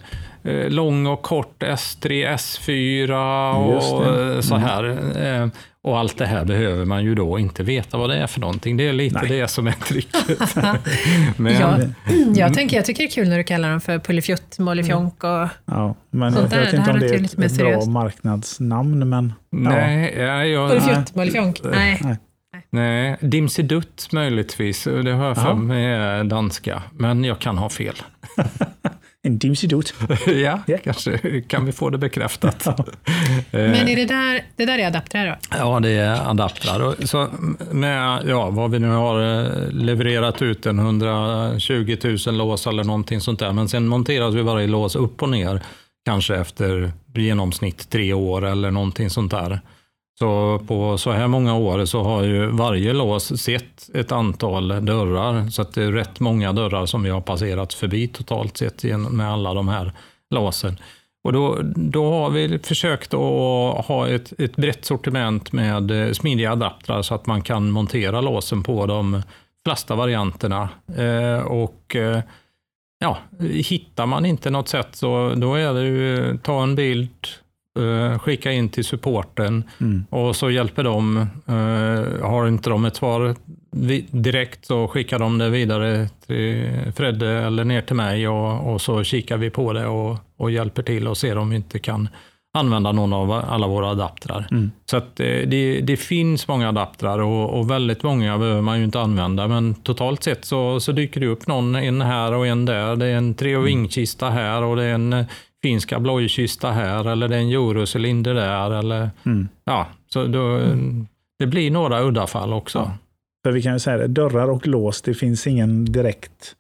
lång 0.70 1.08
och 1.08 1.22
kort 1.22 1.64
S3, 1.64 2.34
S4 2.36 3.74
Just 3.74 3.94
och 3.94 4.06
eh, 4.20 4.40
så 4.42 4.56
Mm. 4.56 4.68
här. 4.68 4.84
Eh, 5.44 5.48
Och 5.82 6.00
allt 6.00 6.18
det 6.18 6.26
här 6.26 6.46
behöver 6.46 6.86
man 6.86 7.04
ju 7.04 7.16
då 7.16 7.40
inte 7.40 7.64
veta 7.64 7.98
vad 7.98 8.10
det 8.10 8.18
är 8.18 8.28
för 8.28 8.40
någonting. 8.40 8.78
Det 8.78 8.88
är 8.88 8.94
lite 8.94 9.20
Nej. 9.22 9.30
det 9.42 9.48
som 9.48 9.68
är 9.68 9.72
tricket. 9.72 10.56
Men, 11.38 11.54
Ja. 11.54 11.78
Jag, 12.36 12.54
tänker, 12.54 12.76
jag 12.78 12.86
tycker 12.86 13.04
det 13.04 13.10
är 13.10 13.12
kul 13.12 13.30
när 13.30 13.38
du 13.38 13.44
kallar 13.44 13.70
dem 13.70 13.82
för 13.82 14.00
Pullefjutt, 14.00 14.60
Mollifjonk 14.60 15.24
och... 15.24 15.48
Ja, 15.66 15.96
men 16.12 16.34
Sånt 16.34 16.52
jag 16.52 16.60
där, 16.60 16.60
vet 16.66 16.72
det 16.72 16.78
inte 16.78 16.92
om 16.92 17.00
det 17.00 17.10
är 17.10 17.24
ett, 17.24 17.40
ett 17.52 17.58
bra 17.58 17.86
marknadsnamn, 17.86 19.10
men 19.10 19.34
nej, 19.52 20.14
ja, 20.18 20.46
jag, 20.46 20.70
Pullefjutt, 20.70 21.16
Mollifjonk? 21.16 21.62
Nej. 21.64 22.00
nej. 22.04 22.18
nej, 22.70 23.18
Dimsidutt 23.22 24.08
möjligtvis. 24.12 24.84
Det 24.84 25.12
har 25.12 25.26
jag 25.28 25.38
för 25.38 25.54
mig 25.54 25.86
är 25.86 26.24
danska, 26.24 26.84
men 26.92 27.24
jag 27.24 27.40
kan 27.40 27.58
ha 27.58 27.70
fel. 27.70 27.96
en 29.28 29.38
dimsidot. 29.38 29.94
ja, 30.28 30.60
Ja. 30.66 30.78
kanske 30.84 31.42
kan 31.42 31.66
vi 31.66 31.72
få 31.72 31.90
det 31.90 31.98
bekräftat. 31.98 32.66
Men 33.52 33.88
är 33.88 33.96
det 33.96 34.06
där, 34.06 34.42
det 34.56 34.66
där 34.66 34.78
är 34.80 34.88
adaptrar 34.88 35.26
då? 35.28 35.58
Ja, 35.58 35.80
det 35.80 35.90
är 35.90 36.30
adaptrar. 36.30 37.06
Så 37.06 37.28
med 37.72 38.22
ja, 38.28 38.50
vad 38.50 38.72
vi 38.72 38.80
nu 38.80 38.88
har 38.90 39.44
eh, 39.46 39.70
levererat 39.72 40.42
ut, 40.42 40.66
en 40.66 40.80
120 40.80 41.98
000 42.28 42.38
lås 42.38 42.68
eller 42.68 42.84
någonting 42.84 43.22
sånt 43.22 43.40
där. 43.40 43.52
Men 43.54 43.70
sen 43.70 43.88
monteras 43.88 44.34
vi 44.36 44.42
varje 44.42 44.68
lås 44.68 44.96
upp 44.96 45.22
och 45.22 45.30
ner, 45.30 45.62
kanske 46.06 46.36
efter 46.36 46.92
genomsnitt 47.16 47.90
tre 47.90 48.14
år 48.14 48.46
eller 48.46 48.72
någonting 48.72 49.10
sånt 49.10 49.32
där. 49.32 49.62
Så 50.20 50.60
på 50.68 50.98
så 50.98 51.12
här 51.12 51.28
många 51.28 51.56
år 51.56 51.86
så 51.86 52.04
har 52.04 52.24
ju 52.24 52.46
varje 52.46 52.94
lås 52.94 53.42
sett 53.42 53.90
ett 53.94 54.12
antal 54.12 54.86
dörrar. 54.86 55.50
Så 55.50 55.62
att 55.62 55.74
det 55.74 55.84
är 55.84 55.92
rätt 55.92 56.20
många 56.20 56.54
dörrar 56.54 56.86
som 56.86 57.04
vi 57.04 57.10
har 57.10 57.22
passerat 57.22 57.74
förbi 57.74 58.08
totalt 58.08 58.58
sett 58.58 58.84
med 59.12 59.32
alla 59.32 59.54
de 59.54 59.68
här 59.68 59.92
låsen. 60.30 60.78
Och 61.24 61.34
då, 61.34 61.60
då 61.76 62.12
har 62.12 62.30
vi 62.30 62.60
försökt 62.60 63.14
att 63.14 63.86
ha 63.86 64.08
ett, 64.08 64.40
ett 64.40 64.56
brett 64.56 64.86
sortiment 64.86 65.52
med 65.52 65.92
eh, 65.92 66.12
smidiga 66.12 66.52
adaptrar 66.52 67.02
så 67.02 67.16
att 67.16 67.26
man 67.26 67.42
kan 67.42 67.72
montera 67.72 68.22
låsen 68.22 68.64
på 68.64 68.86
de 68.86 69.22
flesta 69.66 69.96
varianterna. 69.96 70.70
Eh, 70.98 71.40
och 71.40 71.96
eh, 71.96 72.20
ja, 73.00 73.18
hittar 73.64 74.06
man 74.06 74.26
inte 74.26 74.50
något 74.50 74.68
sätt 74.68 74.96
så 74.96 75.34
då 75.36 75.56
är 75.56 75.74
det 75.74 75.84
ju 75.84 76.38
ta 76.38 76.64
en 76.64 76.76
bild, 76.76 77.28
skicka 78.20 78.52
in 78.52 78.70
till 78.70 78.86
supporten 78.86 79.64
Mm. 79.80 80.06
och 80.10 80.36
så 80.36 80.52
hjälper 80.52 80.84
de. 80.84 81.18
Eh, 81.48 82.28
har 82.30 82.48
inte 82.48 82.70
de 82.70 82.86
ett 82.86 82.96
svar 82.96 83.36
direkt 84.12 84.66
så 84.66 84.88
skickar 84.88 85.20
de 85.20 85.38
det 85.38 85.50
vidare 85.50 86.10
till 86.28 86.70
Fredde 86.96 87.30
eller 87.30 87.64
ner 87.64 87.82
till 87.82 87.96
mig 87.96 88.28
och, 88.28 88.74
och 88.74 88.82
så 88.82 89.04
kikar 89.04 89.38
vi 89.38 89.50
på 89.50 89.74
det 89.74 89.88
och, 89.88 90.18
och 90.38 90.52
hjälper 90.52 90.84
till 90.84 91.08
och 91.08 91.18
ser 91.18 91.38
om 91.38 91.50
vi 91.50 91.56
inte 91.56 91.80
kan 91.80 92.10
använda 92.58 92.92
någon 92.92 93.14
av 93.14 93.32
alla 93.32 93.68
våra 93.68 93.90
adaptrar. 93.90 94.48
Mm. 94.52 94.72
Så 94.86 94.98
att 94.98 95.20
eh, 95.20 95.26
det, 95.26 95.82
det 95.82 95.98
finns 95.98 96.48
många 96.48 96.70
adaptrar 96.70 97.20
och, 97.20 97.60
och 97.60 97.72
väldigt 97.72 98.04
många 98.04 98.38
behöver 98.38 98.62
man 98.62 98.78
ju 98.78 98.86
inte 98.86 99.00
använda, 99.00 99.48
men 99.48 99.74
totalt 99.76 100.24
sett 100.24 100.46
så, 100.46 100.80
så 100.80 100.92
dyker 100.92 101.20
det 101.20 101.28
upp 101.28 101.48
någon, 101.48 101.76
en 101.76 102.02
här 102.02 102.34
och 102.34 102.48
en 102.48 102.66
där. 102.66 102.96
Det 102.96 103.06
är 103.06 103.16
en 103.16 103.34
Treo 103.34 103.62
Wing-kista 103.62 104.30
här 104.30 104.64
och 104.64 104.76
det 104.76 104.84
är 104.84 104.94
en 104.94 105.26
eh, 105.68 105.72
finsk 105.72 105.92
ablojkista 105.94 106.72
här 106.72 107.06
eller 107.08 107.28
det 107.28 107.36
är 107.36 107.40
en 107.40 107.50
eurocylinder 107.50 108.34
där. 108.34 108.72
Eller, 108.72 109.10
Mm. 109.26 109.48
ja, 109.66 109.88
så 110.14 110.26
då, 110.26 110.60
det 111.40 111.48
blir 111.48 111.72
några 111.72 112.02
uddafall 112.02 112.54
också. 112.54 112.78
Ja. 112.80 112.92
För 113.46 113.52
vi 113.52 113.62
kan 113.62 113.74
ju 113.74 113.80
säga 113.80 113.98
det, 113.98 114.08
dörrar 114.08 114.48
och 114.50 114.68
lås, 114.68 115.02
det 115.02 115.14
finns 115.14 115.48
ingen 115.48 115.86
direkt 115.86 116.56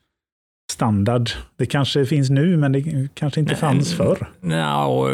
standard. 0.71 1.29
Det 1.57 1.65
kanske 1.65 2.05
finns 2.05 2.29
nu, 2.29 2.57
men 2.57 2.71
det 2.71 3.07
kanske 3.13 3.39
inte 3.39 3.51
Nej. 3.53 3.59
fanns 3.61 3.93
förr. 3.93 4.27
Ja, 4.41 4.85
och, 4.85 5.09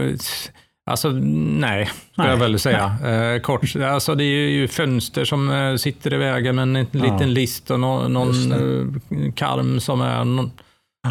alltså 0.92 1.10
nej, 1.10 1.90
skulle 2.12 2.28
jag 2.28 2.40
Nej. 2.40 2.50
väl 2.50 2.60
säga. 2.60 2.96
Eh, 3.06 3.40
kort, 3.42 3.76
alltså, 3.76 4.16
det 4.16 4.24
är 4.24 4.50
ju 4.50 4.68
fönster 4.68 5.26
som 5.26 5.52
eh, 5.52 5.76
sitter 5.76 6.14
i 6.14 6.18
vägen 6.18 6.56
med 6.56 6.64
en 6.64 6.76
Ja. 6.92 7.04
liten 7.14 7.34
list 7.34 7.72
och 7.72 7.80
nå- 7.80 8.08
någon 8.08 8.52
eh, 8.52 9.32
karm 9.34 9.80
som 9.80 10.02
är 10.02 10.26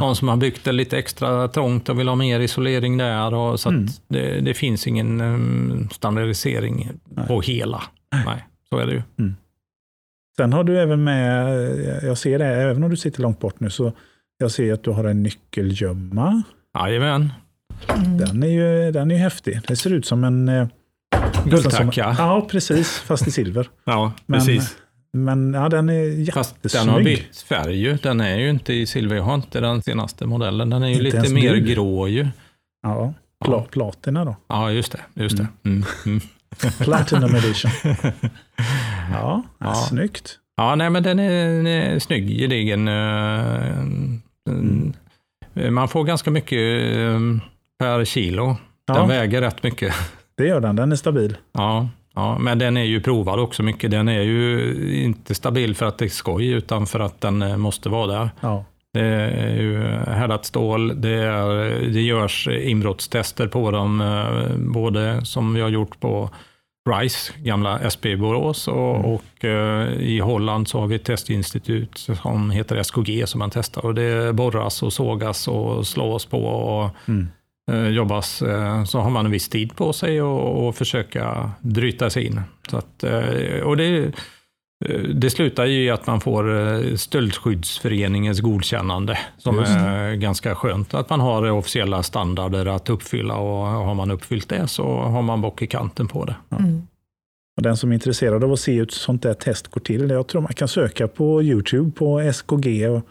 någon, 0.00 0.16
som 0.16 0.28
har 0.28 0.36
byggt 0.36 0.64
det 0.64 0.72
lite 0.72 0.98
extra 0.98 1.48
trångt 1.48 1.88
och 1.88 1.98
vill 1.98 2.08
ha 2.08 2.14
mer 2.14 2.40
isolering 2.40 2.96
där. 2.98 3.34
Och, 3.34 3.60
så 3.60 3.68
Mm. 3.68 3.86
det, 4.08 4.40
det 4.40 4.54
finns 4.54 4.86
ingen 4.86 5.20
eh, 5.20 5.88
standardisering 5.90 6.88
på 7.26 7.40
hela. 7.40 7.82
Nej, 8.26 8.44
så 8.68 8.78
är 8.78 8.86
det 8.86 8.92
ju. 8.92 9.02
Sen 10.36 10.52
har 10.52 10.64
du 10.64 10.78
även 10.80 11.04
med, 11.04 11.56
jag 12.02 12.18
ser 12.18 12.38
det, 12.38 12.46
även 12.46 12.84
om 12.84 12.90
du 12.90 12.96
sitter 12.96 13.22
långt 13.22 13.40
bort 13.40 13.60
nu, 13.60 13.70
så 13.70 13.92
jag 14.38 14.50
ser 14.50 14.72
att 14.72 14.84
du 14.84 14.90
har 14.90 15.04
en 15.04 15.22
nyckelgömma. 15.22 16.42
Jajamän. 16.78 17.32
Mm. 17.88 18.18
Den 18.18 18.42
är 18.42 18.46
ju 18.48 18.92
den 18.92 19.10
är 19.10 19.14
ju 19.14 19.20
häftig. 19.20 19.60
Det 19.68 19.76
ser 19.76 19.90
ut 19.92 20.06
som 20.06 20.24
en... 20.24 20.48
eh, 20.48 20.66
Guldtacka. 21.44 22.14
Ja, 22.18 22.46
precis, 22.50 22.98
fast 22.98 23.26
i 23.26 23.30
silver. 23.30 23.68
Ja, 23.84 24.12
Men- 24.26 24.40
precis. 24.40 24.76
Men 25.12 25.54
ja, 25.54 25.68
den 25.68 25.88
är 25.88 25.94
jättesnygg. 26.02 26.34
Fast 26.34 26.72
den 26.72 26.88
har 26.88 27.02
bytt 27.02 27.36
färg 27.48 27.76
ju. 27.76 27.96
Den 28.02 28.20
är 28.20 28.38
ju 28.38 28.50
inte 28.50 28.72
i 28.72 28.86
silver. 28.86 29.16
Jag 29.16 29.22
har 29.22 29.34
inte 29.34 29.60
den 29.60 29.82
senaste 29.82 30.26
modellen. 30.26 30.70
Den 30.70 30.82
är 30.82 30.88
ju 30.88 30.92
Inte 31.06 31.20
lite 31.20 31.34
mer 31.34 31.54
du? 31.54 31.60
grå 31.60 32.08
ju. 32.08 32.28
Ja, 32.82 33.14
pla, 33.44 33.60
platina 33.62 34.24
då. 34.24 34.36
Ja, 34.48 34.70
just 34.70 34.92
det. 34.92 35.22
Just 35.22 35.36
det. 35.36 35.46
Mm. 35.64 35.84
Mm. 36.06 36.20
Platinum 36.80 37.34
edition. 37.34 37.70
Ja, 39.12 39.42
Ja. 39.58 39.74
snyggt. 39.74 40.38
Ja, 40.56 40.74
nej, 40.74 40.90
men 40.90 41.02
den 41.02 41.18
är, 41.18 41.46
den 41.56 41.66
är 41.66 41.98
snygg, 41.98 42.28
gedigen. 42.38 42.88
eh, 42.88 43.78
mm. 44.48 44.92
Man 45.70 45.88
får 45.88 46.04
ganska 46.04 46.30
mycket 46.30 46.58
eh, 46.96 47.18
per 47.78 48.04
kilo. 48.04 48.56
Den 48.86 48.96
Ja, 48.96 49.06
väger 49.06 49.40
rätt 49.40 49.62
mycket. 49.62 49.94
det 50.36 50.46
gör 50.46 50.60
den. 50.60 50.76
Den 50.76 50.92
är 50.92 50.96
stabil. 50.96 51.36
Ja, 51.52 51.88
ja, 52.14 52.38
men 52.38 52.58
den 52.58 52.76
är 52.76 52.84
ju 52.84 53.00
provad 53.00 53.40
också 53.40 53.62
mycket. 53.62 53.90
Den 53.90 54.08
är 54.08 54.22
ju 54.22 54.74
inte 55.04 55.34
stabil 55.34 55.74
för 55.76 55.86
att 55.86 55.98
det 55.98 56.04
är 56.04 56.08
skoj, 56.08 56.46
utan 56.48 56.86
för 56.86 57.00
att 57.00 57.20
den 57.20 57.42
eh, 57.42 57.56
måste 57.56 57.88
vara 57.88 58.06
där. 58.06 58.30
Ja, 58.40 58.64
Det 58.94 59.00
är 59.00 59.60
ju 59.62 59.78
härdat 60.06 60.44
stål, 60.44 61.00
det, 61.00 61.10
är, 61.10 61.48
det 61.92 62.00
görs 62.00 62.48
inbrottstester 62.48 63.46
på 63.46 63.70
dem, 63.70 64.00
eh, 64.00 64.56
både 64.72 65.24
som 65.24 65.54
vi 65.54 65.60
har 65.60 65.68
gjort 65.68 66.00
på 66.00 66.30
RISE, 66.90 67.32
gamla 67.38 67.78
SB 67.78 68.16
Borås 68.16 68.68
och, 68.68 68.96
Mm. 68.96 69.04
och 69.10 69.44
eh, 69.44 69.88
i 70.00 70.18
Holland 70.18 70.68
så 70.68 70.80
har 70.80 70.86
vi 70.86 70.94
ett 70.96 71.04
testinstitut 71.04 71.98
som 71.98 72.50
heter 72.50 72.76
SKG 72.76 73.26
som 73.28 73.38
man 73.38 73.50
testar 73.50 73.84
och 73.86 73.94
det 73.94 74.32
borras 74.34 74.82
och 74.82 74.92
sågas 74.92 75.48
och 75.48 75.86
slås 75.86 76.26
på 76.26 76.44
och 76.44 76.90
Mm. 77.08 77.28
Eh, 77.70 77.88
jobbas. 77.88 78.42
Eh, 78.42 78.84
så 78.84 78.98
har 78.98 79.10
man 79.10 79.26
en 79.26 79.32
viss 79.32 79.48
tid 79.48 79.76
på 79.76 79.92
sig 79.92 80.22
och, 80.22 80.68
och 80.68 80.76
försöka 80.76 81.50
bryta 81.60 82.10
sig 82.10 82.26
in. 82.26 82.40
Så 82.70 82.76
att, 82.76 83.04
eh, 83.04 83.60
och 83.62 83.76
det, 83.76 84.12
det 85.14 85.30
slutar 85.30 85.64
ju 85.64 85.84
i 85.84 85.90
att 85.90 86.06
man 86.06 86.20
får 86.20 86.96
Stöldskyddsföreningens 86.96 88.40
godkännande, 88.40 89.18
som 89.38 89.58
är 89.58 90.14
ganska 90.14 90.54
skönt. 90.54 90.94
Att 90.94 91.10
man 91.10 91.20
har 91.20 91.50
officiella 91.50 92.02
standarder 92.02 92.66
att 92.66 92.90
uppfylla 92.90 93.36
och 93.36 93.66
har 93.66 93.94
man 93.94 94.10
uppfyllt 94.10 94.48
det 94.48 94.68
så 94.68 94.96
har 95.00 95.22
man 95.22 95.40
bock 95.40 95.62
i 95.62 95.66
kanten 95.66 96.08
på 96.08 96.24
det. 96.24 96.36
Mm. 96.58 96.86
Och 97.56 97.62
den 97.62 97.76
som 97.76 97.90
är 97.90 97.94
intresserad 97.94 98.44
av 98.44 98.52
att 98.52 98.60
se 98.60 98.72
hur 98.72 98.82
ett 98.82 98.92
sånt 98.92 99.22
där 99.22 99.34
test 99.34 99.68
går 99.68 99.80
till, 99.80 100.10
jag 100.10 100.26
tror 100.26 100.40
man 100.42 100.54
kan 100.54 100.68
söka 100.68 101.08
på 101.08 101.42
YouTube 101.42 101.90
på 101.90 102.20
SKG 102.20 102.88
och 102.88 103.02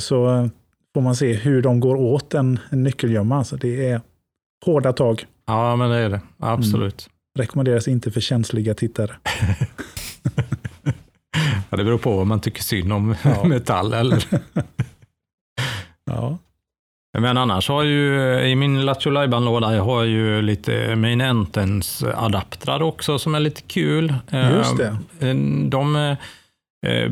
så 0.00 0.50
får 0.94 1.00
man 1.00 1.16
se 1.16 1.32
hur 1.34 1.62
de 1.62 1.80
går 1.80 1.96
åt 1.96 2.34
en, 2.34 2.58
en 2.70 2.82
nyckelgömma. 2.82 3.36
Alltså 3.38 3.56
det 3.56 3.88
är 3.90 4.00
hårda 4.66 4.92
tag. 4.92 5.26
Ja, 5.46 5.76
men 5.76 5.90
det 5.90 5.96
är 5.96 6.08
det. 6.10 6.20
Absolut. 6.38 7.08
Rekommenderas 7.38 7.88
inte 7.88 8.10
för 8.10 8.20
känsliga 8.20 8.74
tittare. 8.74 9.10
Ja, 11.70 11.76
det 11.76 11.84
beror 11.84 11.98
på 11.98 12.16
vad 12.16 12.26
man 12.26 12.40
tycker 12.40 12.62
synd 12.62 12.92
om 12.92 13.14
Ja. 13.24 13.44
metall. 13.48 13.92
Eller? 13.92 14.24
Ja, 16.10 16.38
Men 17.18 17.36
annars 17.36 17.68
har 17.68 17.82
ju 17.82 18.38
i 18.40 18.54
min 18.54 18.84
Lattjo 18.84 19.10
låda 19.10 19.74
jag 19.74 19.84
har 19.84 20.02
ju 20.04 20.42
lite 20.42 20.96
main 20.96 21.20
entrance 21.20 22.14
adaptrar 22.16 22.82
också 22.82 23.18
som 23.18 23.34
är 23.34 23.40
lite 23.40 23.62
kul. 23.62 24.14
Just 24.32 24.76
det. 24.76 24.96
Eh, 25.28 25.34
De 25.68 26.16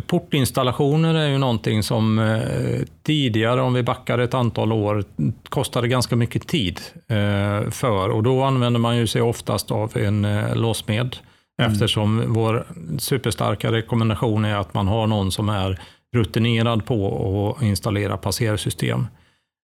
portinstallationer 0.07 1.15
är 1.15 1.29
ju 1.29 1.39
någonting 1.39 1.83
som 1.83 2.19
eh, 2.19 2.87
tidigare, 3.03 3.61
om 3.61 3.75
vi 3.75 3.83
backar 3.83 4.19
ett 4.19 4.35
antal 4.35 4.73
år, 4.73 5.05
kostade 5.49 5.89
ganska 5.89 6.17
mycket 6.17 6.49
tid 6.49 6.81
eh, 7.09 7.71
för 7.71 8.09
och 8.09 8.23
då 8.23 8.43
använder 8.43 8.81
man 8.81 8.97
ju 8.97 9.07
sig 9.07 9.23
oftast 9.23 9.71
av 9.71 9.97
en 9.97 10.25
eh, 10.25 10.57
låsmed 10.57 11.17
eftersom 11.63 12.25
vår 12.27 12.67
superstarka 12.99 13.73
rekommendation 13.73 14.45
är 14.45 14.57
att 14.57 14.75
man 14.75 14.89
har 14.89 15.07
någon 15.07 15.33
som 15.33 15.49
är 15.49 15.81
rutinerad 16.15 16.87
på 16.87 17.57
att 17.57 17.63
installera 17.63 18.17
passersystem. 18.17 19.07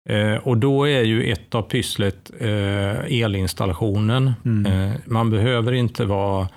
Eh, 0.10 0.36
och 0.36 0.58
då 0.58 0.88
är 0.88 1.02
ju 1.02 1.32
ett 1.32 1.56
av 1.56 1.62
pysslet 1.62 2.32
eh, 2.40 3.22
elinstallationen. 3.22 4.34
Eh, 4.68 4.92
man 5.06 5.30
behöver 5.30 5.72
inte 5.72 6.06
vara, 6.06 6.48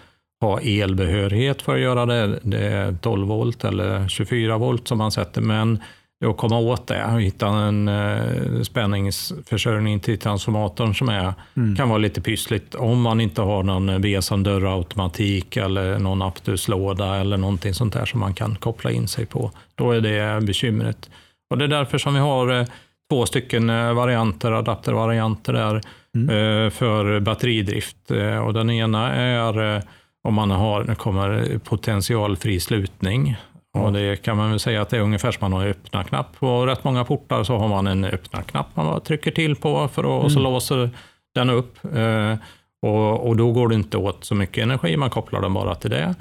ha 0.41 0.61
elbehörighet 0.61 1.63
för 1.63 1.75
att 1.75 1.81
göra 1.81 2.07
det. 2.07 2.39
Det 2.43 2.67
är 2.67 2.93
12 3.01 3.29
volt 3.29 3.65
eller 3.65 4.09
24 4.09 4.59
volt 4.59 4.89
som 4.89 4.99
man 4.99 5.13
sätter, 5.13 5.41
men 5.41 5.81
det 6.21 6.27
är 6.27 6.31
att 6.31 6.37
komma 6.37 6.59
åt 6.59 6.87
det 6.87 7.05
och 7.05 7.23
hitta 7.23 7.47
en 7.49 7.89
eh, 7.89 8.63
spänningsförsörjning 8.63 10.01
till 10.01 10.19
transformatorn 10.19 10.95
som 10.95 11.09
är, 11.09 11.33
kan 11.77 11.89
vara 11.89 11.99
lite 11.99 12.21
pyssligt 12.21 12.75
om 12.75 13.01
man 13.03 13.21
inte 13.21 13.43
har 13.43 13.63
någon 13.63 14.01
BSM 14.03 14.43
dörrautomatik 14.43 15.57
eller 15.57 15.99
någon 15.99 16.23
Aptus-låda 16.23 17.17
eller 17.17 17.37
någonting 17.37 17.75
sånt 17.75 17.93
där 17.93 18.05
som 18.05 18.21
man 18.21 18.35
kan 18.35 18.55
koppla 18.55 18.91
in 18.91 19.09
sig 19.09 19.27
på. 19.27 19.51
Då 19.75 19.93
är 19.93 20.01
det 20.01 20.41
bekymret. 20.47 21.11
Och 21.51 21.59
det 21.59 21.65
är 21.65 21.69
därför 21.69 21.99
som 21.99 22.15
vi 22.15 22.21
har 22.21 22.61
eh, 22.61 22.67
två 23.11 23.27
stycken 23.27 23.71
eh, 23.71 23.93
varianter, 23.93 24.53
adaptervarianter 24.53 25.53
där 25.53 25.75
eh, 25.75 26.71
för 26.71 27.21
batteridrift. 27.21 28.11
Eh, 28.11 28.39
Och 28.39 28.55
den 28.55 28.71
ena 28.71 29.13
är 29.13 29.77
eh, 29.77 29.83
om 30.29 30.35
man 30.35 30.51
har, 30.51 30.85
nu 30.85 30.95
kommer 30.95 31.59
potentialfri 31.59 32.61
slutning. 32.61 33.37
Och 33.73 33.93
det 33.93 34.23
kan 34.23 34.37
man 34.37 34.51
väl 34.51 34.61
säga 34.61 34.83
att 34.83 34.91
det 34.91 34.97
är 34.97 35.01
ungefär 35.01 35.33
som 35.33 35.39
man 35.41 35.53
har 35.53 35.69
öppna-knapp. 35.69 36.39
På 36.39 36.67
rätt 36.67 36.85
många 36.85 37.05
portar 37.05 37.45
så 37.45 37.57
har 37.57 37.69
man 37.69 37.87
en 37.87 38.05
öppna-knapp 38.05 38.67
man 38.75 39.01
trycker 39.01 39.31
till 39.31 39.57
på 39.57 39.89
för 39.89 40.03
att, 40.03 40.25
och 40.25 40.33
så 40.33 40.39
låser 40.39 40.91
den 41.35 41.51
upp. 41.51 41.79
Eh, 41.95 42.37
och, 42.83 43.29
och 43.29 43.37
då 43.37 43.53
går 43.53 43.69
det 43.69 43.75
inte 43.75 43.97
åt 43.97 44.25
så 44.25 44.35
mycket 44.35 44.63
energi, 44.63 44.97
man 44.97 45.11
kopplar 45.11 45.41
den 45.41 45.55
bara 45.55 45.75
till 45.75 45.91
det. 45.91 46.15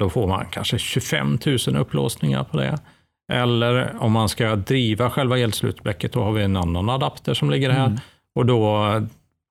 Då 0.00 0.10
får 0.10 0.26
man 0.26 0.46
kanske 0.50 0.78
25 0.78 1.38
000 1.46 1.76
upplåsningar 1.76 2.44
på 2.44 2.56
det. 2.56 2.78
Eller 3.32 3.96
om 4.00 4.12
man 4.12 4.28
ska 4.28 4.56
driva 4.56 5.10
själva 5.10 5.38
elslutblecket, 5.38 6.12
då 6.12 6.22
har 6.22 6.32
vi 6.32 6.42
en 6.42 6.56
annan 6.56 6.90
adapter 6.90 7.34
som 7.34 7.50
ligger 7.50 7.70
här. 7.70 8.00
Och 8.34 8.46
då 8.46 8.86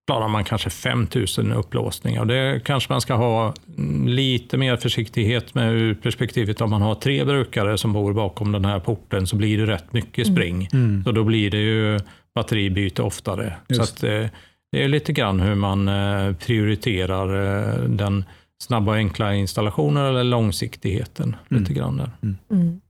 klarar 0.08 0.28
man 0.28 0.44
kanske 0.44 0.70
5000 0.70 1.52
upplåsningar. 1.52 2.22
Och 2.22 2.28
det 2.28 2.62
kanske 2.66 2.94
man 2.94 3.02
ska 3.02 3.14
ha 3.14 3.54
mm, 3.78 4.08
lite 4.08 4.58
mer 4.58 4.78
försiktighet 4.78 5.56
med 5.56 5.74
ur 5.74 5.94
perspektivet 5.94 6.62
om 6.62 6.70
man 6.70 6.82
har 6.82 6.96
tre 6.96 7.24
brukare 7.24 7.78
som 7.78 7.94
bor 7.94 8.14
bakom 8.14 8.52
den 8.52 8.66
här 8.66 8.80
porten 8.80 9.28
så 9.28 9.36
blir 9.36 9.58
det 9.58 9.66
rätt 9.66 9.94
mycket 9.94 10.28
spring. 10.28 10.68
Så 11.04 11.12
då 11.12 11.24
blir 11.24 11.52
det 11.52 11.58
ju 11.58 12.00
batteribyte 12.36 13.02
oftare. 13.02 13.56
Så 13.68 13.74
Just. 13.74 13.94
att, 13.98 14.04
eh, 14.04 14.26
det 14.72 14.84
är 14.84 14.88
lite 14.88 15.14
grann 15.14 15.40
hur 15.40 15.56
man 15.56 15.88
eh, 15.88 16.36
prioriterar 16.36 17.28
eh, 17.28 17.84
den 17.84 18.26
snabba 18.64 18.92
och 18.92 18.98
enkla 18.98 19.36
installationen 19.36 20.06
eller 20.06 20.24
långsiktigheten. 20.24 21.36
Lite 21.50 21.74
grann 21.74 21.98
där. 21.98 22.12
Mm. 22.22 22.82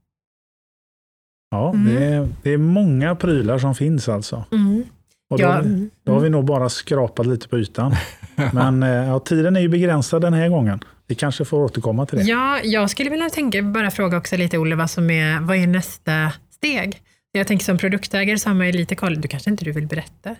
ja 1.50 1.70
Mm. 1.74 1.94
det, 1.94 2.04
är, 2.04 2.28
det 2.42 2.50
är 2.50 2.58
många 2.58 3.14
prylar 3.14 3.58
som 3.58 3.74
finns 3.74 4.08
alltså. 4.08 4.44
Mm. 4.52 4.84
Och 5.30 5.38
då, 5.38 5.44
Ja, 5.44 5.58
mm. 5.58 5.90
då 6.04 6.12
har 6.12 6.20
vi 6.20 6.30
nog 6.30 6.44
bara 6.44 6.68
skrapat 6.68 7.26
lite 7.26 7.48
på 7.48 7.58
ytan. 7.58 7.94
Men 8.52 8.82
eh, 8.82 8.88
ja, 8.88 9.18
tiden 9.18 9.56
är 9.56 9.60
ju 9.60 9.68
begränsad 9.68 10.22
den 10.22 10.34
här 10.34 10.48
gången. 10.48 10.80
Vi 11.06 11.14
kanske 11.14 11.44
får 11.44 11.58
återkomma 11.58 12.06
till 12.06 12.18
det. 12.18 12.24
Ja, 12.24 12.60
jag 12.62 12.90
skulle 12.90 13.10
vilja 13.10 13.30
tänka, 13.30 13.62
bara 13.62 13.90
fråga 13.90 14.16
också 14.16 14.36
lite 14.36 14.58
Olle, 14.58 14.76
vad 14.76 14.90
som 14.90 15.10
är, 15.10 15.40
vad 15.40 15.56
är 15.56 15.66
nästa 15.66 16.32
steg? 16.50 17.02
Jag 17.32 17.46
tänker 17.46 17.64
som 17.64 17.78
produktägare 17.78 18.38
så 18.38 18.48
har 18.48 18.54
man 18.54 18.66
ju 18.66 18.72
lite 18.72 18.94
koll, 18.94 19.20
du 19.20 19.28
kanske 19.28 19.50
inte 19.50 19.64
du 19.64 19.72
vill 19.72 19.86
berätta? 19.86 20.36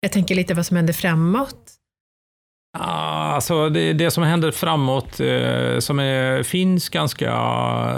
Jag 0.00 0.12
tänker 0.12 0.34
lite 0.34 0.54
vad 0.54 0.66
som 0.66 0.76
händer 0.76 0.92
framåt. 0.92 1.72
Ja, 2.78 3.24
Alltså 3.34 3.68
det, 3.68 3.92
det 3.92 4.10
som 4.10 4.22
händer 4.24 4.50
framåt, 4.50 5.20
eh, 5.20 5.78
som 5.78 5.98
är, 5.98 6.42
finns 6.42 6.88
ganska 6.88 7.32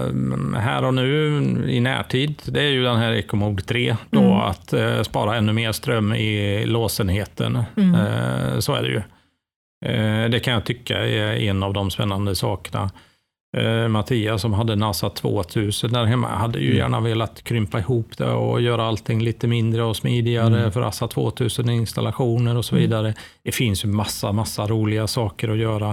mm, 0.05 0.57
här 0.61 0.85
och 0.85 0.95
nu 0.95 1.39
i 1.69 1.81
närtid, 1.81 2.43
det 2.45 2.61
är 2.63 2.69
ju 2.69 2.83
den 2.83 2.97
här 2.97 3.13
Ecomode 3.13 3.63
3. 3.63 3.97
Då, 4.11 4.21
Mm. 4.21 4.33
Att 4.33 4.73
eh, 4.73 5.03
spara 5.03 5.37
ännu 5.37 5.53
mer 5.53 5.73
ström 5.73 6.15
i 6.15 6.65
låsenheten. 6.67 7.63
Mm. 7.77 7.95
Eh, 7.95 8.59
så 8.59 8.75
är 8.75 8.83
det 8.83 8.89
ju. 8.89 9.03
Eh, 9.87 10.31
det 10.31 10.41
kan 10.41 10.53
jag 10.55 10.65
tycka 10.65 10.99
är 10.99 11.37
en 11.37 11.63
av 11.63 11.73
de 11.73 11.91
spännande 11.91 12.35
sakerna. 12.35 12.91
Eh, 13.57 13.89
Mattias 13.89 14.43
som 14.43 14.53
hade 14.53 14.77
NASA 14.77 15.11
2000 15.11 15.93
där 15.93 16.05
hemma 16.05 16.29
hade 16.29 16.59
ju 16.59 16.77
gärna 16.77 17.01
velat 17.01 17.45
krympa 17.45 17.79
ihop 17.79 18.17
det 18.19 18.31
och 18.31 18.61
göra 18.61 18.85
allting 18.87 19.23
lite 19.23 19.47
mindre 19.47 19.83
och 19.83 19.97
smidigare 19.97 20.71
för 20.71 20.83
ASA 20.83 21.09
2000 21.09 21.69
installationer 21.71 22.57
och 22.57 22.65
så 22.65 22.77
vidare. 22.77 23.15
Det 23.45 23.53
finns 23.53 23.85
ju 23.85 23.89
massa, 23.89 24.33
massa 24.33 24.67
roliga 24.67 25.07
saker 25.07 25.49
att 25.49 25.59
göra. 25.59 25.91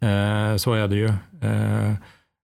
Eh, 0.00 0.56
så 0.56 0.72
är 0.74 0.88
det 0.88 0.96
ju. 0.96 1.06
Eh, 1.42 1.92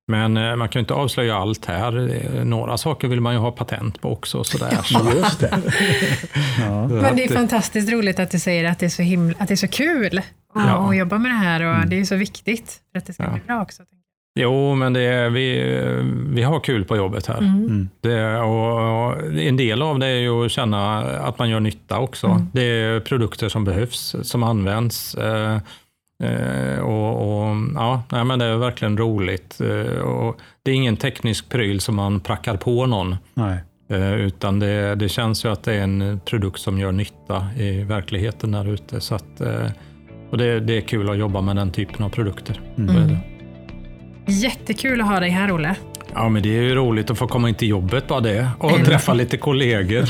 men 0.09 0.37
eh, 0.37 0.57
man 0.57 0.68
kan 0.68 0.81
ju 0.81 0.83
inte 0.83 0.94
avslöja 0.94 1.37
allt 1.37 1.64
här. 1.66 2.11
Eh, 2.38 2.44
Några 2.44 2.79
saker 2.79 3.09
vill 3.09 3.20
man 3.20 3.33
ju 3.33 3.38
ha 3.38 3.52
patent 3.52 4.00
på 4.00 4.12
också. 4.12 4.44
Sådär. 4.44 4.79
Så 4.85 5.11
Just 5.16 5.40
det. 5.40 5.59
Ja. 6.61 6.88
Men 6.88 7.16
det 7.16 7.24
är 7.24 7.35
fantastiskt 7.35 7.92
roligt 7.92 8.18
att 8.18 8.31
du 8.31 8.38
säger 8.38 8.64
att 8.64 8.79
det 8.79 8.87
är 8.87 8.90
så, 8.90 9.02
himla, 9.02 9.35
att 9.38 9.48
det 9.48 9.55
är 9.55 9.57
så 9.57 9.68
kul 9.68 10.18
att, 10.18 10.24
Ja. 10.66 10.88
att 10.90 10.96
jobba 10.96 11.18
med 11.18 11.31
det 11.31 11.37
här 11.37 11.62
och 11.83 11.87
det 11.88 12.00
är 12.00 12.05
så 12.05 12.16
viktigt 12.16 12.81
för 12.92 12.98
att 12.98 13.07
det 13.07 13.12
ska 13.12 13.22
Ja. 13.22 13.31
bli 13.31 13.40
bra 13.46 13.62
också. 13.62 13.83
Jo, 14.38 14.75
men 14.75 14.92
det 14.92 15.01
är, 15.01 15.31
vi, 15.31 15.77
vi 16.29 16.42
har 16.42 16.61
kul 16.61 16.85
på 16.85 16.96
jobbet 16.96 17.27
här. 17.27 17.38
Mm. 17.38 17.88
Det, 18.01 18.38
och, 18.38 19.07
och 19.07 19.22
en 19.38 19.57
del 19.57 19.83
av 19.83 19.99
det 19.99 20.07
är 20.07 20.20
ju 20.20 20.44
att 20.44 20.51
känna 20.51 20.99
att 20.99 21.38
man 21.38 21.51
gör 21.51 21.61
nytta 21.61 21.99
också. 21.99 22.46
Det 22.53 22.62
är 22.62 23.01
produkter 23.01 23.49
som 23.49 23.64
behövs, 23.64 24.16
som 24.22 24.42
används. 24.42 25.14
Eh, 25.14 25.59
eh, 26.22 26.79
och, 26.79 27.22
och, 27.22 27.57
ja, 27.75 28.03
nej, 28.12 28.25
men 28.25 28.38
det 28.38 28.44
är 28.44 28.57
verkligen 28.57 28.99
roligt. 28.99 29.61
Eh, 29.61 30.01
och 30.01 30.40
det 30.62 30.70
är 30.70 30.75
ingen 30.75 30.96
teknisk 30.96 31.49
pryl 31.49 31.81
som 31.81 31.94
man 31.94 32.20
prackar 32.20 32.57
på 32.57 32.87
någon. 32.87 33.16
Nej. 33.35 33.59
Eh, 33.88 34.14
utan 34.14 34.59
det, 34.59 34.94
det 34.94 35.09
känns 35.09 35.44
ju 35.44 35.49
att 35.53 35.62
det 35.62 35.75
är 35.75 35.83
en 35.83 36.20
produkt 36.25 36.61
som 36.61 36.79
gör 36.79 36.92
nytta 36.92 37.46
i 37.59 37.83
verkligheten 37.83 38.53
där 38.53 38.68
ute. 38.68 39.01
Så 39.01 39.14
att, 39.14 39.40
eh, 39.40 39.66
och 40.31 40.38
det, 40.38 40.61
det 40.61 40.77
är 40.77 40.81
kul 40.81 41.11
att 41.11 41.18
jobba 41.18 41.40
med 41.40 41.57
den 41.57 41.70
typen 41.70 42.05
av 42.05 42.09
produkter. 42.09 42.61
Mm. 42.79 43.16
Jättekul 44.26 45.00
att 45.00 45.06
ha 45.06 45.20
dig 45.20 45.30
här 45.30 45.52
Olle. 45.52 45.76
Ja, 46.14 46.28
men 46.28 46.42
det 46.42 46.48
är 46.48 46.62
ju 46.62 46.74
roligt 46.74 47.10
att 47.10 47.18
få 47.18 47.26
komma 47.26 47.48
in 47.48 47.54
till 47.54 47.68
jobbet 47.68 48.08
bara 48.08 48.20
det 48.20 48.50
och 48.58 48.84
träffa 48.84 49.14
lite 49.14 49.36
kollegor. 49.36 50.04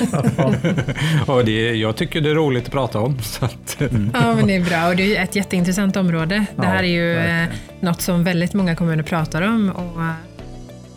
och 1.30 1.44
det, 1.44 1.74
jag 1.74 1.96
tycker 1.96 2.20
det 2.20 2.30
är 2.30 2.34
roligt 2.34 2.64
att 2.64 2.72
prata 2.72 3.00
om. 3.00 3.18
Att, 3.40 3.76
Ja, 4.12 4.34
men 4.34 4.46
det 4.46 4.54
är 4.54 4.64
bra 4.64 4.88
och 4.88 4.96
det 4.96 5.16
är 5.16 5.22
ett 5.22 5.36
jätteintressant 5.36 5.96
område. 5.96 6.46
Det 6.56 6.66
här 6.66 6.82
är 6.82 6.88
ju 6.88 7.12
eh, 7.12 7.22
verkligen. 7.22 7.60
något 7.80 8.00
som 8.00 8.24
väldigt 8.24 8.54
många 8.54 8.76
kommuner 8.76 9.02
pratar 9.02 9.42
om 9.42 9.70
och 9.70 10.02
eh, 10.02 10.10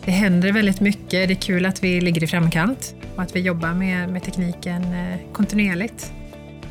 det 0.04 0.10
händer 0.10 0.52
väldigt 0.52 0.80
mycket. 0.80 1.10
Det 1.10 1.32
är 1.32 1.34
kul 1.34 1.66
att 1.66 1.84
vi 1.84 2.00
ligger 2.00 2.24
i 2.24 2.26
framkant 2.26 2.94
och 3.16 3.22
att 3.22 3.36
vi 3.36 3.40
jobbar 3.40 3.74
med, 3.74 4.08
med 4.08 4.22
tekniken 4.22 4.82
eh, 4.82 5.32
kontinuerligt. 5.32 6.12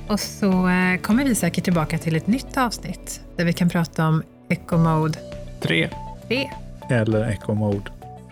Och 0.08 0.20
så 0.20 0.70
kommer 1.02 1.24
vi 1.24 1.36
säkert 1.36 1.64
tillbaka 1.64 1.98
till 1.98 2.16
ett 2.16 2.28
nytt 2.28 2.58
avsnitt 2.58 3.22
där 3.38 3.46
vi 3.46 3.54
kan 3.54 3.70
prata 3.70 4.08
om 4.08 4.24
Eco 4.50 4.78
Mode 4.78 5.20
Tre. 5.62 5.90
3. 6.30 6.50
Eller 6.90 7.30
Echo 7.30 7.54
Mode 7.54 7.82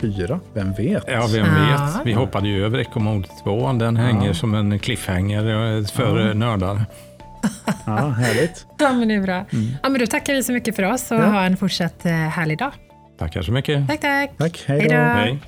4, 0.02 0.40
vem 0.54 0.74
vet? 0.74 1.04
Ja, 1.08 1.28
vem 1.34 1.46
Ja. 1.46 1.92
vet. 1.98 2.06
Vi 2.08 2.14
hoppade 2.14 2.48
ju 2.48 2.66
över 2.66 2.80
Eco 2.80 3.00
Mode 3.00 3.28
2. 3.44 3.72
Den 3.74 3.98
hänger 3.98 4.34
som 4.34 4.56
en 4.56 4.80
cliffhanger 4.80 5.78
eh, 5.78 5.86
för 5.86 6.34
nördar. 6.34 6.86
Ja, 7.86 7.92
härligt. 8.10 8.66
Ja, 8.80 8.94
men 8.94 9.08
det 9.08 9.14
är 9.16 9.22
bra. 9.22 9.46
Ja, 9.84 9.90
men 9.90 10.00
då 10.00 10.06
tackar 10.08 10.34
vi 10.34 10.44
så 10.44 10.52
mycket 10.52 10.76
för 10.76 10.84
oss 10.84 11.12
och 11.12 11.18
Ja. 11.18 11.26
ha 11.26 11.44
en 11.44 11.58
fortsatt 11.58 12.06
eh, 12.06 12.12
härlig 12.12 12.58
dag. 12.58 12.72
Tackar 13.20 13.42
så 13.42 13.52
mycket. 13.52 13.88
Tack, 13.88 14.02
tack. 14.02 14.32
Tack, 14.38 14.64
hej 14.68 14.88
då. 14.90 14.96
Hej. 14.96 15.40